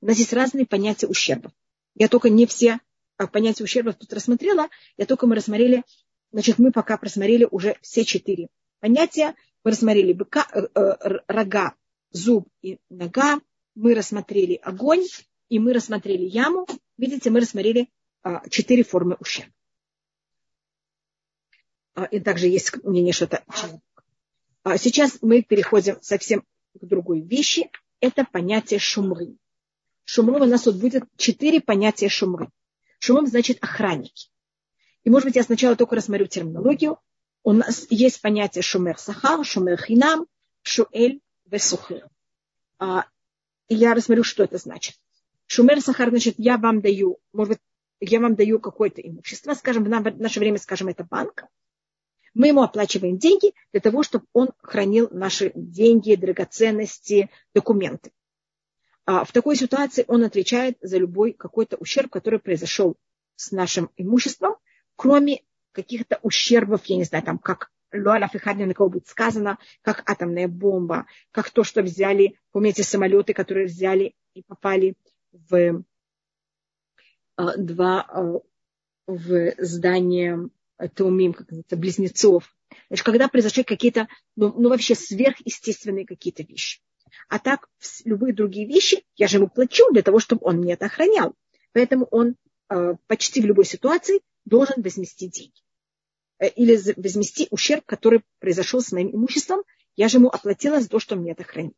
[0.00, 1.52] У нас есть разные понятия ущерба.
[1.94, 2.78] Я только не все
[3.16, 5.84] а, понятия ущерба тут рассмотрела, я только мы рассмотрели,
[6.32, 8.48] значит, мы пока просмотрели уже все четыре
[8.80, 9.34] понятия.
[9.64, 11.74] Мы рассмотрели быка, э, э, рога,
[12.10, 13.40] зуб и нога.
[13.74, 15.04] Мы рассмотрели огонь,
[15.48, 16.66] и мы рассмотрели яму.
[16.96, 17.88] Видите, мы рассмотрели
[18.22, 19.52] а, четыре формы ущерба.
[22.10, 23.42] И также есть мнение, что это
[24.66, 26.42] а сейчас мы переходим совсем
[26.74, 27.70] к другой вещи.
[28.00, 29.36] Это понятие шумры.
[30.02, 32.48] Шумры у нас тут будет четыре понятия шумры.
[33.06, 34.30] Шумры значит охранники.
[35.04, 36.98] И, может быть, я сначала только рассмотрю терминологию.
[37.44, 40.26] У нас есть понятие шумер сахар, шумер хинам,
[40.62, 42.08] шуэль весухир.
[42.80, 43.04] А,
[43.68, 44.96] и я рассмотрю, что это значит.
[45.46, 47.60] Шумер сахар, значит, я вам даю, может быть,
[48.00, 51.44] я вам даю какое-то имущество, скажем, в наше время, скажем, это банк.
[52.34, 58.10] Мы ему оплачиваем деньги для того, чтобы он хранил наши деньги, драгоценности, документы.
[59.06, 62.96] А в такой ситуации он отвечает за любой какой-то ущерб, который произошел
[63.36, 64.56] с нашим имуществом,
[64.96, 70.02] кроме каких-то ущербов, я не знаю, там, как Луаля Фихадня, на кого будет сказано, как
[70.10, 74.96] атомная бомба, как то, что взяли, помните, самолеты, которые взяли и попали
[75.32, 75.84] в
[77.36, 78.40] а, два а,
[79.06, 80.48] в здание
[80.94, 82.56] Таумим, как называется, близнецов.
[82.88, 86.80] Значит, когда произошли какие-то, ну, ну вообще сверхъестественные какие-то вещи.
[87.28, 87.68] А так,
[88.04, 91.34] любые другие вещи, я же ему плачу для того, чтобы он мне это охранял.
[91.72, 92.36] Поэтому он
[92.68, 95.60] э, почти в любой ситуации должен возместить деньги.
[96.38, 99.62] Э, или возместить ущерб, который произошел с моим имуществом.
[99.96, 101.74] Я же ему оплатила за то, что мне это хранит.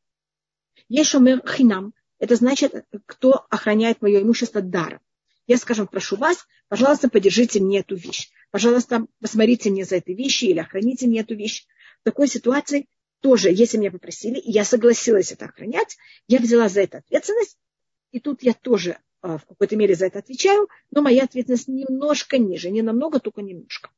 [0.89, 1.95] Есть шумер хинам.
[2.19, 5.01] Это значит, кто охраняет мое имущество даром.
[5.47, 10.51] Я, скажем, прошу вас, пожалуйста, поддержите мне эту вещь пожалуйста, посмотрите мне за этой вещью
[10.51, 11.67] или охраните мне эту вещь.
[12.01, 12.87] В такой ситуации
[13.21, 15.97] тоже, если меня попросили, и я согласилась это охранять,
[16.27, 17.59] я взяла за это ответственность,
[18.13, 22.39] и тут я тоже а, в какой-то мере за это отвечаю, но моя ответственность немножко
[22.39, 23.91] ниже, не намного, только немножко.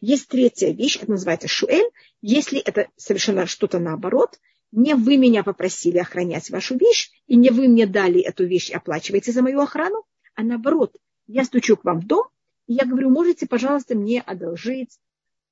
[0.00, 1.90] Есть третья вещь, это называется шуэль.
[2.20, 4.38] Если это совершенно что-то наоборот,
[4.72, 8.74] не вы меня попросили охранять вашу вещь, и не вы мне дали эту вещь и
[8.74, 12.26] оплачиваете за мою охрану, а наоборот, я стучу к вам в дом,
[12.66, 14.98] и я говорю, можете, пожалуйста, мне одолжить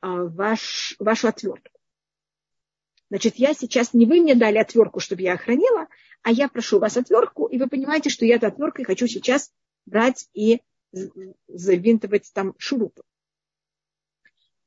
[0.00, 1.78] а, ваш, вашу отвертку.
[3.12, 5.86] Значит, я сейчас, не вы мне дали отвертку, чтобы я охранила,
[6.22, 9.52] а я прошу вас отвертку, и вы понимаете, что я эту отверткой хочу сейчас
[9.84, 10.62] брать и
[11.46, 13.02] завинтывать там шурупы.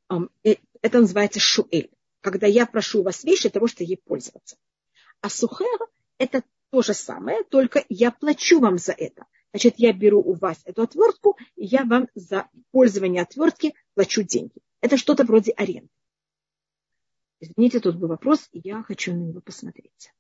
[0.08, 1.89] Это называется шуэль.
[2.22, 4.58] Когда я прошу у вас вещь для того, чтобы ей пользоваться.
[5.22, 5.80] А сухер–
[6.20, 9.26] это то же самое, только я плачу вам за это.
[9.54, 14.62] Значит, я беру у вас эту отвертку, и я вам за пользование отвертки плачу деньги.
[14.82, 15.89] Это что-то вроде аренды.
[17.40, 20.12] Извините, тут был вопрос, и я хочу на него посмотреть.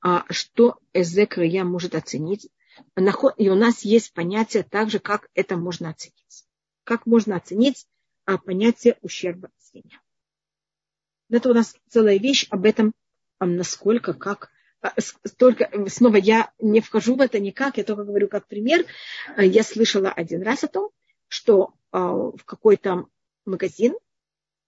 [0.00, 2.50] А что Эзек я может оценить?
[3.36, 6.46] И у нас есть понятие также, как это можно оценить.
[6.84, 7.86] Как можно оценить
[8.24, 10.00] а, понятие ущерба свинья.
[11.30, 12.92] Это у нас целая вещь об этом,
[13.40, 14.50] насколько, как
[14.80, 14.94] а,
[15.36, 18.84] только снова я не вхожу в это никак, я только говорю как пример.
[19.36, 20.90] А, я слышала один раз о том,
[21.28, 23.06] что в какой-то
[23.44, 23.94] магазин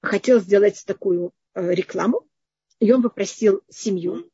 [0.03, 2.27] хотел сделать такую рекламу,
[2.81, 4.31] и он попросил семью.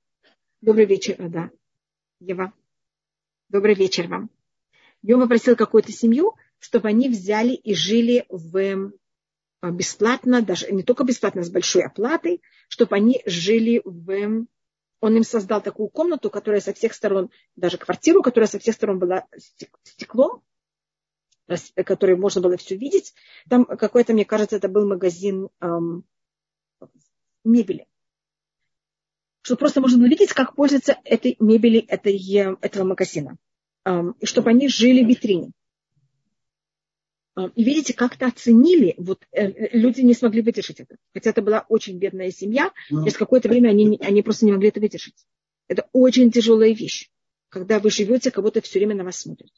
[0.60, 1.50] Добрый вечер, да,
[2.20, 2.52] Ева.
[3.48, 4.30] Добрый вечер вам.
[5.02, 8.92] И он попросил какую-то семью, чтобы они взяли и жили в
[9.62, 14.46] бесплатно, даже не только бесплатно, с большой оплатой, чтобы они жили в
[15.02, 18.98] он им создал такую комнату, которая со всех сторон, даже квартиру, которая со всех сторон
[18.98, 19.26] была
[19.82, 20.42] стеклом,
[21.84, 23.14] который можно было все видеть.
[23.48, 26.04] Там какой-то, мне кажется, это был магазин эм,
[27.44, 27.86] мебели.
[29.42, 32.16] Что просто можно было видеть, как пользоваться этой мебели этой,
[32.60, 33.36] этого магазина.
[33.84, 35.52] Эм, и чтобы они жили в витрине.
[37.54, 40.96] И видите, как-то оценили, вот э, люди не смогли выдержать это.
[41.14, 44.80] Хотя это была очень бедная семья, через какое-то время они, они просто не могли это
[44.80, 45.14] выдержать.
[45.68, 47.08] Это очень тяжелая вещь.
[47.48, 49.50] когда вы живете, как будто все время на вас смотрят.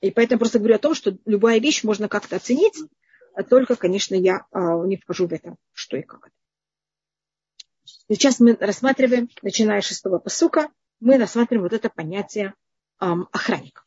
[0.00, 2.78] И поэтому просто говорю о том, что любая вещь можно как-то оценить,
[3.34, 6.30] а только, конечно, я а, не вхожу в это, что и как.
[8.08, 10.70] Сейчас мы рассматриваем, начиная с шестого посука,
[11.00, 12.54] мы рассматриваем вот это понятие
[13.00, 13.82] эм, охранника.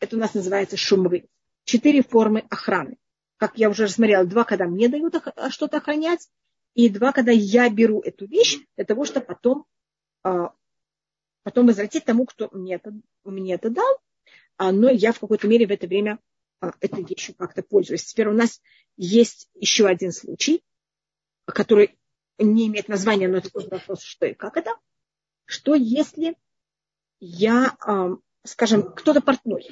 [0.00, 1.28] Это у нас называется шумры.
[1.64, 2.98] Четыре формы охраны.
[3.36, 5.14] Как я уже рассмотрела, два, когда мне дают
[5.50, 6.28] что-то охранять,
[6.74, 9.64] и два, когда я беру эту вещь для того, чтобы потом,
[10.24, 10.48] э,
[11.42, 12.92] потом возвратить тому, кто мне это,
[13.24, 13.98] мне это дал, а,
[14.58, 16.18] но я в какой-то мере в это время
[16.60, 18.04] а, этой вещью как-то пользуюсь.
[18.04, 18.60] Теперь у нас
[18.96, 20.62] есть еще один случай,
[21.46, 21.98] который
[22.38, 24.70] не имеет названия, но это тоже вопрос, что и как это.
[25.44, 26.36] Что если
[27.20, 29.68] я, а, скажем, кто-то портной,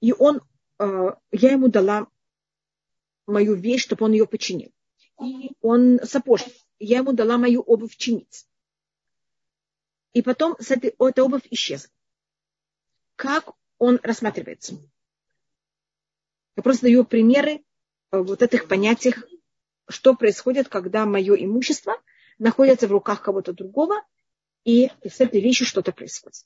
[0.00, 0.40] и он,
[0.78, 2.06] я ему дала
[3.26, 4.72] мою вещь, чтобы он ее починил.
[5.22, 6.54] И он сапожник.
[6.78, 8.46] Я ему дала мою обувь чинить.
[10.12, 11.90] И потом эта обувь исчезла.
[13.16, 14.78] Как он рассматривается.
[16.54, 17.64] Я просто даю примеры
[18.12, 19.14] э, вот этих понятий,
[19.88, 21.94] что происходит, когда мое имущество
[22.38, 23.96] находится в руках кого-то другого,
[24.64, 26.44] и с этой вещью что-то происходит.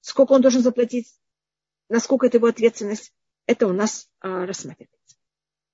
[0.00, 1.14] Сколько он должен заплатить,
[1.88, 3.14] насколько это его ответственность,
[3.46, 5.16] это у нас а, рассматривается.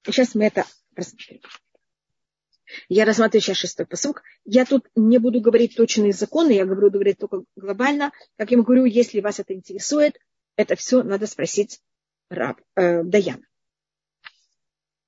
[0.05, 1.41] Сейчас мы это рассмотрим.
[2.91, 4.23] Я рассматриваю сейчас шестой посук.
[4.45, 8.13] Я тут не буду говорить точные законы, я буду говорить только глобально.
[8.37, 10.19] Как я говорю, если вас это интересует,
[10.59, 11.81] это все надо спросить
[12.29, 13.47] раб, э, Даяна.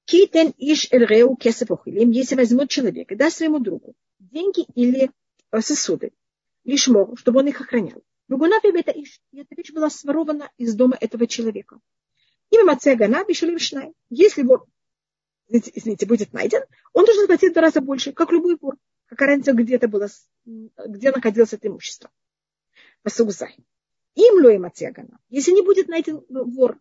[0.05, 5.11] Китен иш элреу кесапохилим, если возьмет человек и даст своему другу деньги или
[5.51, 6.13] э, сосуды,
[6.65, 8.01] лишь мог, чтобы он их охранял.
[8.29, 11.81] Бугунав это иш, и эта вещь была сворована из дома этого человека.
[12.51, 13.25] Имя Мацея Гана
[13.59, 13.93] Шнай.
[14.09, 14.67] Если вор,
[15.49, 18.77] извините, будет найден, он должен платить в два раза больше, как любой вор.
[19.07, 20.07] Какая разница, где это было,
[20.45, 22.09] где находилось это имущество.
[23.03, 23.57] Посугзай.
[24.15, 24.71] Им лоем
[25.29, 26.79] Если не будет найден вор,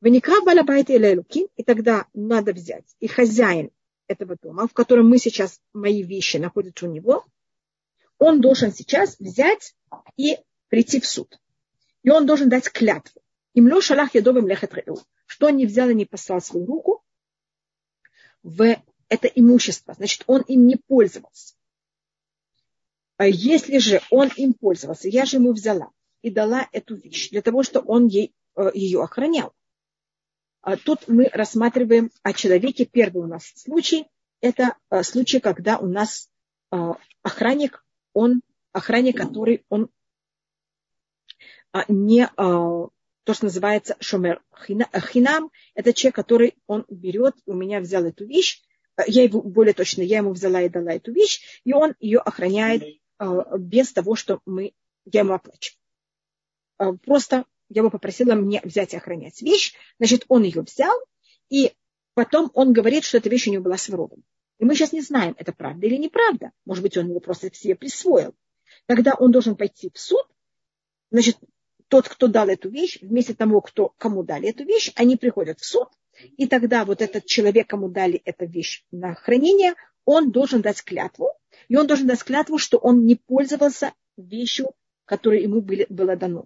[0.00, 2.84] Ваникра балабайта или лукин, и тогда надо взять.
[3.00, 3.70] И хозяин
[4.06, 7.24] этого дома, в котором мы сейчас, мои вещи находятся у него,
[8.18, 9.74] он должен сейчас взять
[10.16, 10.36] и
[10.68, 11.40] прийти в суд.
[12.02, 13.20] И он должен дать клятву.
[13.54, 14.72] Им шалах ядовым лехет
[15.26, 17.02] что он не взял и не послал свою руку
[18.42, 18.76] в
[19.08, 19.94] это имущество.
[19.94, 21.54] Значит, он им не пользовался.
[23.16, 25.90] А если же он им пользовался, я же ему взяла,
[26.22, 29.52] и дала эту вещь для того, чтобы он ей, э, ее охранял.
[30.60, 32.84] А тут мы рассматриваем о человеке.
[32.84, 34.06] Первый у нас случай–
[34.40, 36.28] это э, случай, когда у нас
[36.72, 36.76] э,
[37.22, 38.42] охранник, он
[38.72, 39.88] охранник, который он
[41.88, 42.90] не то,
[43.34, 48.62] что называется шомер хинам, это человек, который он берет, у меня взял эту вещь,
[49.06, 52.84] я его, более точно, я ему взяла и дала эту вещь, и он ее охраняет
[53.58, 54.72] без того, что мы,
[55.04, 55.78] я ему оплачиваю.
[56.78, 59.74] А, просто я бы попросила мне взять и охранять вещь.
[59.98, 60.96] Значит, он ее взял,
[61.50, 61.72] и
[62.14, 64.22] потом он говорит, что эта вещь у него была сворована.
[64.58, 66.52] И мы сейчас не знаем, это правда или неправда.
[66.64, 68.34] Может быть, он его просто себе присвоил.
[68.86, 70.26] Тогда он должен пойти в суд.
[71.10, 71.36] Значит,
[71.88, 75.64] тот, кто дал эту вещь, вместе того, кто, кому дали эту вещь, они приходят в
[75.64, 75.88] суд.
[76.36, 79.74] И тогда вот этот человек, кому дали эту вещь на хранение,
[80.04, 81.32] он должен дать клятву.
[81.68, 84.72] И он должен дать клятву, что он не пользовался вещью,
[85.04, 86.44] которая ему были, была дана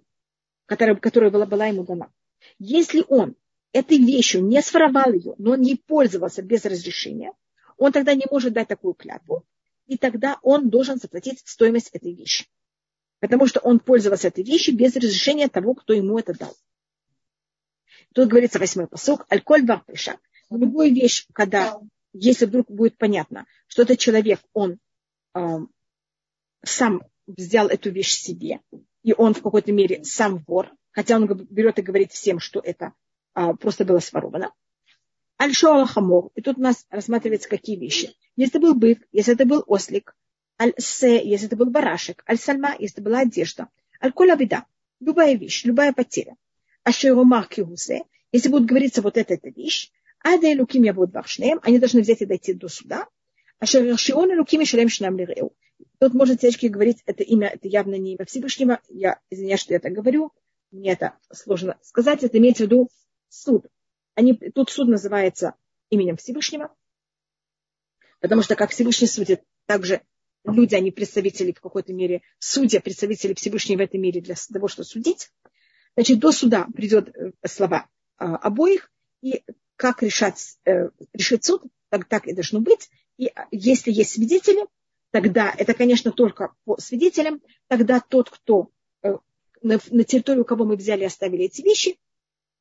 [0.65, 2.11] которая, которая была, была ему дана.
[2.59, 3.35] Если он
[3.71, 7.33] этой вещью не своровал ее, но он не пользовался без разрешения,
[7.77, 9.45] он тогда не может дать такую клятву,
[9.87, 12.45] и тогда он должен заплатить стоимость этой вещи.
[13.19, 16.55] Потому что он пользовался этой вещью без разрешения того, кто ему это дал.
[18.13, 20.19] Тут говорится восьмой посок, альколь варпеша.
[20.49, 21.79] Любую вещь, когда,
[22.11, 24.77] если вдруг будет понятно, что этот человек, он
[25.33, 25.39] э,
[26.63, 28.59] сам взял эту вещь себе,
[29.03, 32.93] и он в какой-то мере сам вор, хотя он берет и говорит всем, что это
[33.33, 34.51] а, просто было своровано.
[35.39, 35.87] Аль-Шоала.
[36.35, 38.15] И тут у нас рассматриваются какие вещи.
[38.35, 40.15] Если это был бык, если это был ослик,
[40.59, 43.67] Аль-Се, если это был барашек, Аль-Сальма, если это была одежда,
[44.01, 44.65] Аль-Коля Беда,
[44.99, 46.35] любая вещь, любая потеря.
[46.83, 49.91] Ашерумар Киусе, если будет говориться вот эта, эта вещь,
[50.23, 51.15] Ада и Луким я будут
[51.63, 53.07] они должны взять и дойти до суда.
[53.59, 55.53] Ашер и Луким и Шалем Шинам Лиреу.
[56.03, 58.81] Тут может девочки говорить, это имя, это явно не имя Всевышнего.
[58.89, 60.33] Я извиняюсь, что я так говорю.
[60.69, 62.25] Мне это сложно сказать.
[62.25, 62.89] Это имеется в виду
[63.29, 63.67] суд.
[64.13, 65.53] Они, тут суд называется
[65.89, 66.75] именем Всевышнего.
[68.19, 70.01] Потому что как Всевышний судит, также
[70.43, 74.85] люди, они представители в какой-то мере, судья, представители Всевышнего в этом мире для того, чтобы
[74.85, 75.31] судить.
[75.95, 77.87] Значит, до суда придет э, слова
[78.17, 78.91] а, обоих,
[79.21, 79.41] и
[79.77, 82.89] как решать, э, решит суд, так, так и должно быть.
[83.17, 84.67] И если есть свидетели,
[85.13, 88.71] тогда это, конечно, только по свидетелям, тогда тот, кто
[89.03, 89.15] э,
[89.61, 91.99] на, на территорию, кого мы взяли и оставили эти вещи,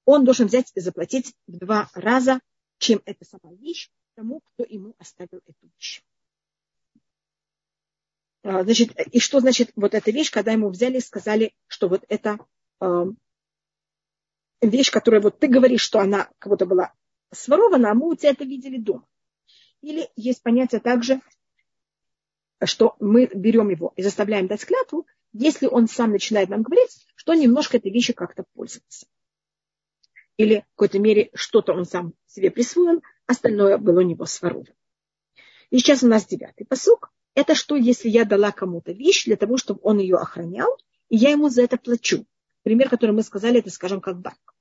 [0.04, 2.40] он должен взять и заплатить в два раза,
[2.76, 6.02] чем эта сама вещь, тому, кто ему оставил эту вещь.
[8.42, 12.04] А, значит, и что значит вот эта вещь, когда ему взяли и сказали, что вот
[12.10, 12.38] это
[12.82, 13.04] э,
[14.60, 16.92] вещь, которая вот ты говоришь, что она как будто была
[17.32, 19.06] сворована, а мы у тебя это видели дома.
[19.80, 21.22] Или есть понятие также,
[22.66, 27.34] что мы берем его и заставляем дать клятву, если он сам начинает нам говорить, что
[27.34, 29.06] немножко этой вещи как-то пользуется.
[30.36, 34.74] Или в какой-то мере что-то он сам себе присвоил, остальное было у него своровано.
[35.70, 37.10] И сейчас у нас девятый посук.
[37.34, 40.76] Это что, если я дала кому-то вещь для того, чтобы он ее охранял,
[41.08, 42.26] и я ему за это плачу.
[42.62, 44.54] Пример, который мы сказали, это, скажем, как банк.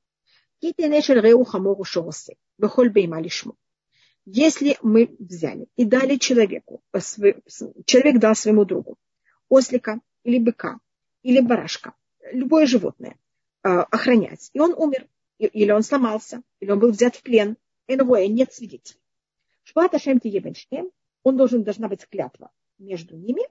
[4.25, 6.81] Если мы взяли и дали человеку,
[7.85, 8.97] человек дал своему другу
[9.49, 10.79] ослика или быка,
[11.23, 11.93] или барашка,
[12.31, 13.17] любое животное,
[13.63, 15.07] а, охранять, и он умер,
[15.37, 17.57] или он сломался, или он был взят в плен,
[17.87, 17.95] и
[18.29, 18.99] нет свидетелей.
[19.63, 20.19] Шпата Шем
[21.23, 23.43] он должен, должна быть клятва между ними,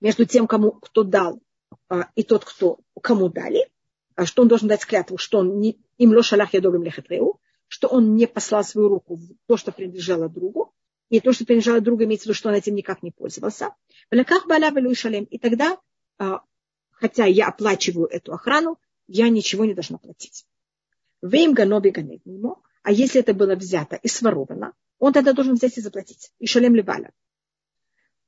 [0.00, 1.40] между тем, кому, кто дал,
[1.88, 3.68] а, и тот, кто, кому дали,
[4.14, 8.14] а что он должен дать клятву, что он не, им лошалах ядогам лехатреу, что он
[8.16, 10.72] не послал свою руку в то, что принадлежало другу,
[11.08, 13.74] и то, что принадлежало другу, имеется в виду, что он этим никак не пользовался.
[14.10, 15.78] И тогда,
[16.18, 16.40] а,
[16.90, 20.46] хотя я оплачиваю эту охрану, я ничего не должна платить.
[21.22, 21.92] Вейм ганоби
[22.82, 26.32] а если это было взято и своровано, он тогда должен взять и заплатить.
[26.38, 27.12] И шалем леваля.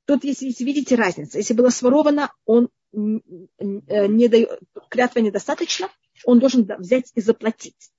[0.04, 4.58] Тут, если, видите разницу, если было своровано, он не дает,
[4.88, 5.90] клятва недостаточно,
[6.24, 7.92] он должен взять и заплатить.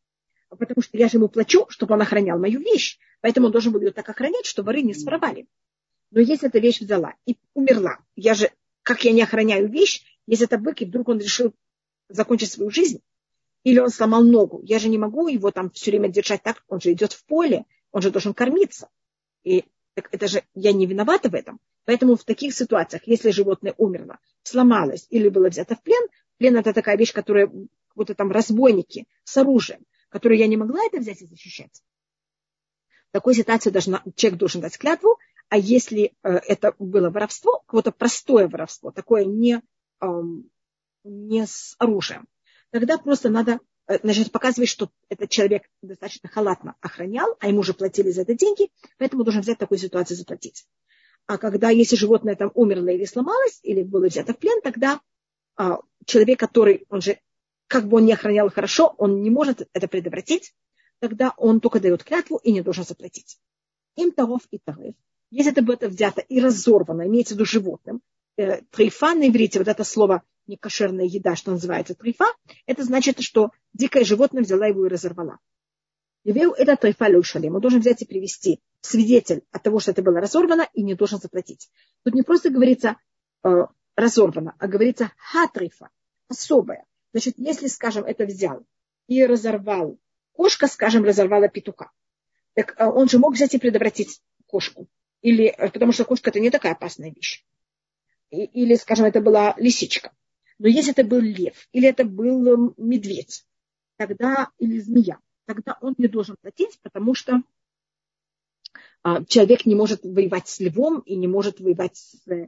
[0.50, 2.98] Потому что я же ему плачу, чтобы он охранял мою вещь.
[3.22, 5.48] Поэтому он должен был ее так охранять, что воры не своровали.
[6.12, 10.46] Но если эта вещь взяла и умерла, я же, как я не охраняю вещь, если
[10.46, 11.54] это бык, и вдруг он решил
[12.08, 13.02] закончить свою жизнь,
[13.64, 16.82] или он сломал ногу, я же не могу его там все время держать так, он
[16.82, 18.90] же идет в поле, он же должен кормиться.
[19.44, 21.60] И так это же я не виновата в этом.
[21.86, 26.74] Поэтому в таких ситуациях, если животное умерло, сломалось или было взято в плен, плен это
[26.74, 27.52] такая вещь, которая
[27.96, 31.82] вот там разбойники с оружием, которую я не могла это взять и защищать.
[33.10, 35.18] В такой ситуации должна, человек должен дать клятву,
[35.50, 39.62] а если э, это было воровство, какое-то простое воровство, такое не,
[40.02, 40.08] э,
[41.04, 42.28] не с оружием,
[42.70, 47.74] тогда просто надо э, значит, показывать, что этот человек достаточно халатно охранял, а ему уже
[47.74, 50.68] платили за это деньги, поэтому должен взять такую ситуацию и заплатить.
[51.26, 55.00] А когда, если животное там умерло или сломалось, или было взято в плен, тогда
[55.56, 57.20] а, человек, который, он же,
[57.70, 60.54] как бы он не охранял хорошо, он не может это предотвратить,
[61.00, 63.38] тогда он только дает клятву и не должен заплатить.
[63.96, 64.96] Им таров и тарев.
[65.30, 68.02] Если это будет взято и разорвано, имеется в виду животным,
[68.38, 72.26] э, трейфа на иврите, вот это слово некошерная еда, что называется трейфа,
[72.66, 75.38] это значит, что дикое животное взяла его и разорвала.
[76.24, 77.56] Евею это трейфа шалем.
[77.56, 81.20] Он должен взять и привести свидетель от того, что это было разорвано, и не должен
[81.20, 81.70] заплатить.
[82.04, 82.98] Тут не просто говорится
[83.44, 83.50] э,
[83.96, 85.90] разорвано, а говорится хатрифа,
[86.30, 86.86] особая.
[87.12, 88.66] Значит, если, скажем, это взял
[89.08, 89.98] и разорвал,
[90.34, 91.92] кошка, скажем, разорвала петуха,
[92.54, 94.88] так э, он же мог взять и предотвратить кошку.
[95.22, 97.46] Или, э, потому что кошка это не такая опасная вещь.
[98.30, 100.12] И, или, скажем, это была лисичка.
[100.60, 103.46] Но если это был лев, или это был э, медведь,
[103.98, 107.42] тогда, или змея, тогда он не должен платить, потому что
[109.02, 112.28] а, человек не может воевать с львом и не может воевать с...
[112.28, 112.48] Э,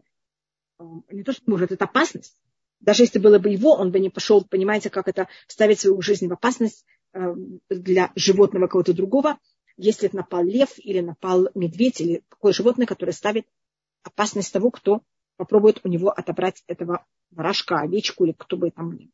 [1.09, 2.37] не то, что может, это опасность.
[2.81, 6.27] Даже если было бы его, он бы не пошел, понимаете, как это ставить свою жизнь
[6.27, 7.19] в опасность э,
[7.69, 9.37] для животного кого-то другого,
[9.77, 13.45] если напал лев или напал медведь или такое животное, которое ставит
[14.03, 15.01] опасность того, кто
[15.37, 19.11] попробует у него отобрать этого ворожка, овечку или кто бы там ни был.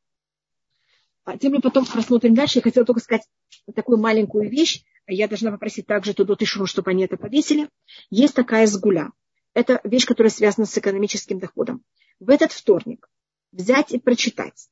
[1.25, 2.59] А тем мы потом просмотрим дальше.
[2.59, 3.27] Я хотела только сказать
[3.75, 4.85] такую маленькую вещь.
[5.07, 7.69] Я должна попросить также Тудот и Шуру, чтобы они это повесили.
[8.09, 9.11] Есть такая сгуля.
[9.53, 11.83] Это вещь, которая связана с экономическим доходом.
[12.21, 13.09] В этот вторник
[13.51, 14.69] взять и прочитать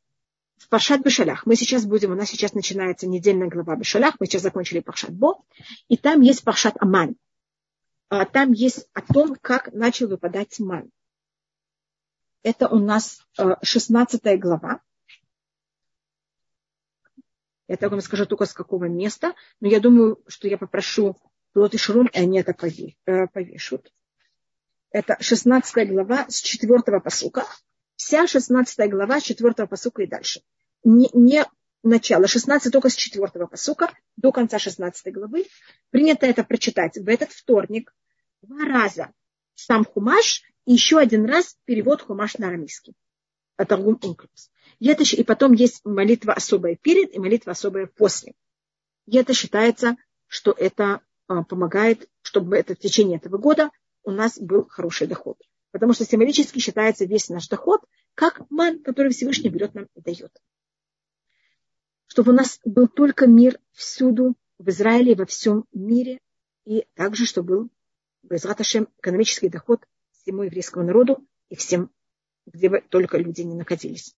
[0.58, 1.46] в Паршат Бешалях.
[1.46, 5.44] Мы сейчас будем, у нас сейчас начинается недельная глава Бешалях, мы сейчас закончили Паршат Бо,
[5.88, 7.16] и там есть Паршат Аман.
[8.10, 10.92] А там есть о том, как начал выпадать ман.
[12.44, 13.26] Это у нас
[13.64, 14.82] 16 э, глава.
[17.68, 21.18] Я так вам скажу только с какого места, но я думаю, что я попрошу
[21.54, 23.92] Плот и Шурун, и они это э, повешут.
[24.92, 27.46] Это 16 глава с 4 посука.
[27.96, 30.42] Вся 16 глава с 4 посука и дальше.
[30.84, 31.46] Не, не
[31.84, 35.46] начало, 16 только с 4 посука до конца 16 главы.
[35.92, 37.94] Принято это прочитать в этот вторник
[38.42, 39.14] два раза
[39.54, 42.94] сам Хумаш и еще один раз перевод Хумаш на арамейский.
[43.58, 44.52] Атаргум Унклюс.
[44.80, 48.34] И, это, и потом есть молитва особая перед и молитва особая после.
[49.06, 49.96] И это считается,
[50.28, 53.70] что это а, помогает, чтобы это в течение этого года
[54.04, 55.38] у нас был хороший доход.
[55.76, 57.82] Потому что символически считается весь наш доход
[58.14, 60.32] как ман, который Всевышний берет нам и дает.
[62.08, 66.22] Чтобы у нас был только мир всюду, в Израиле во всем мире,
[66.64, 67.70] и также, чтобы был
[68.24, 71.92] Безраташем экономический доход всему еврейскому народу и всем,
[72.46, 74.14] где бы только люди не находились.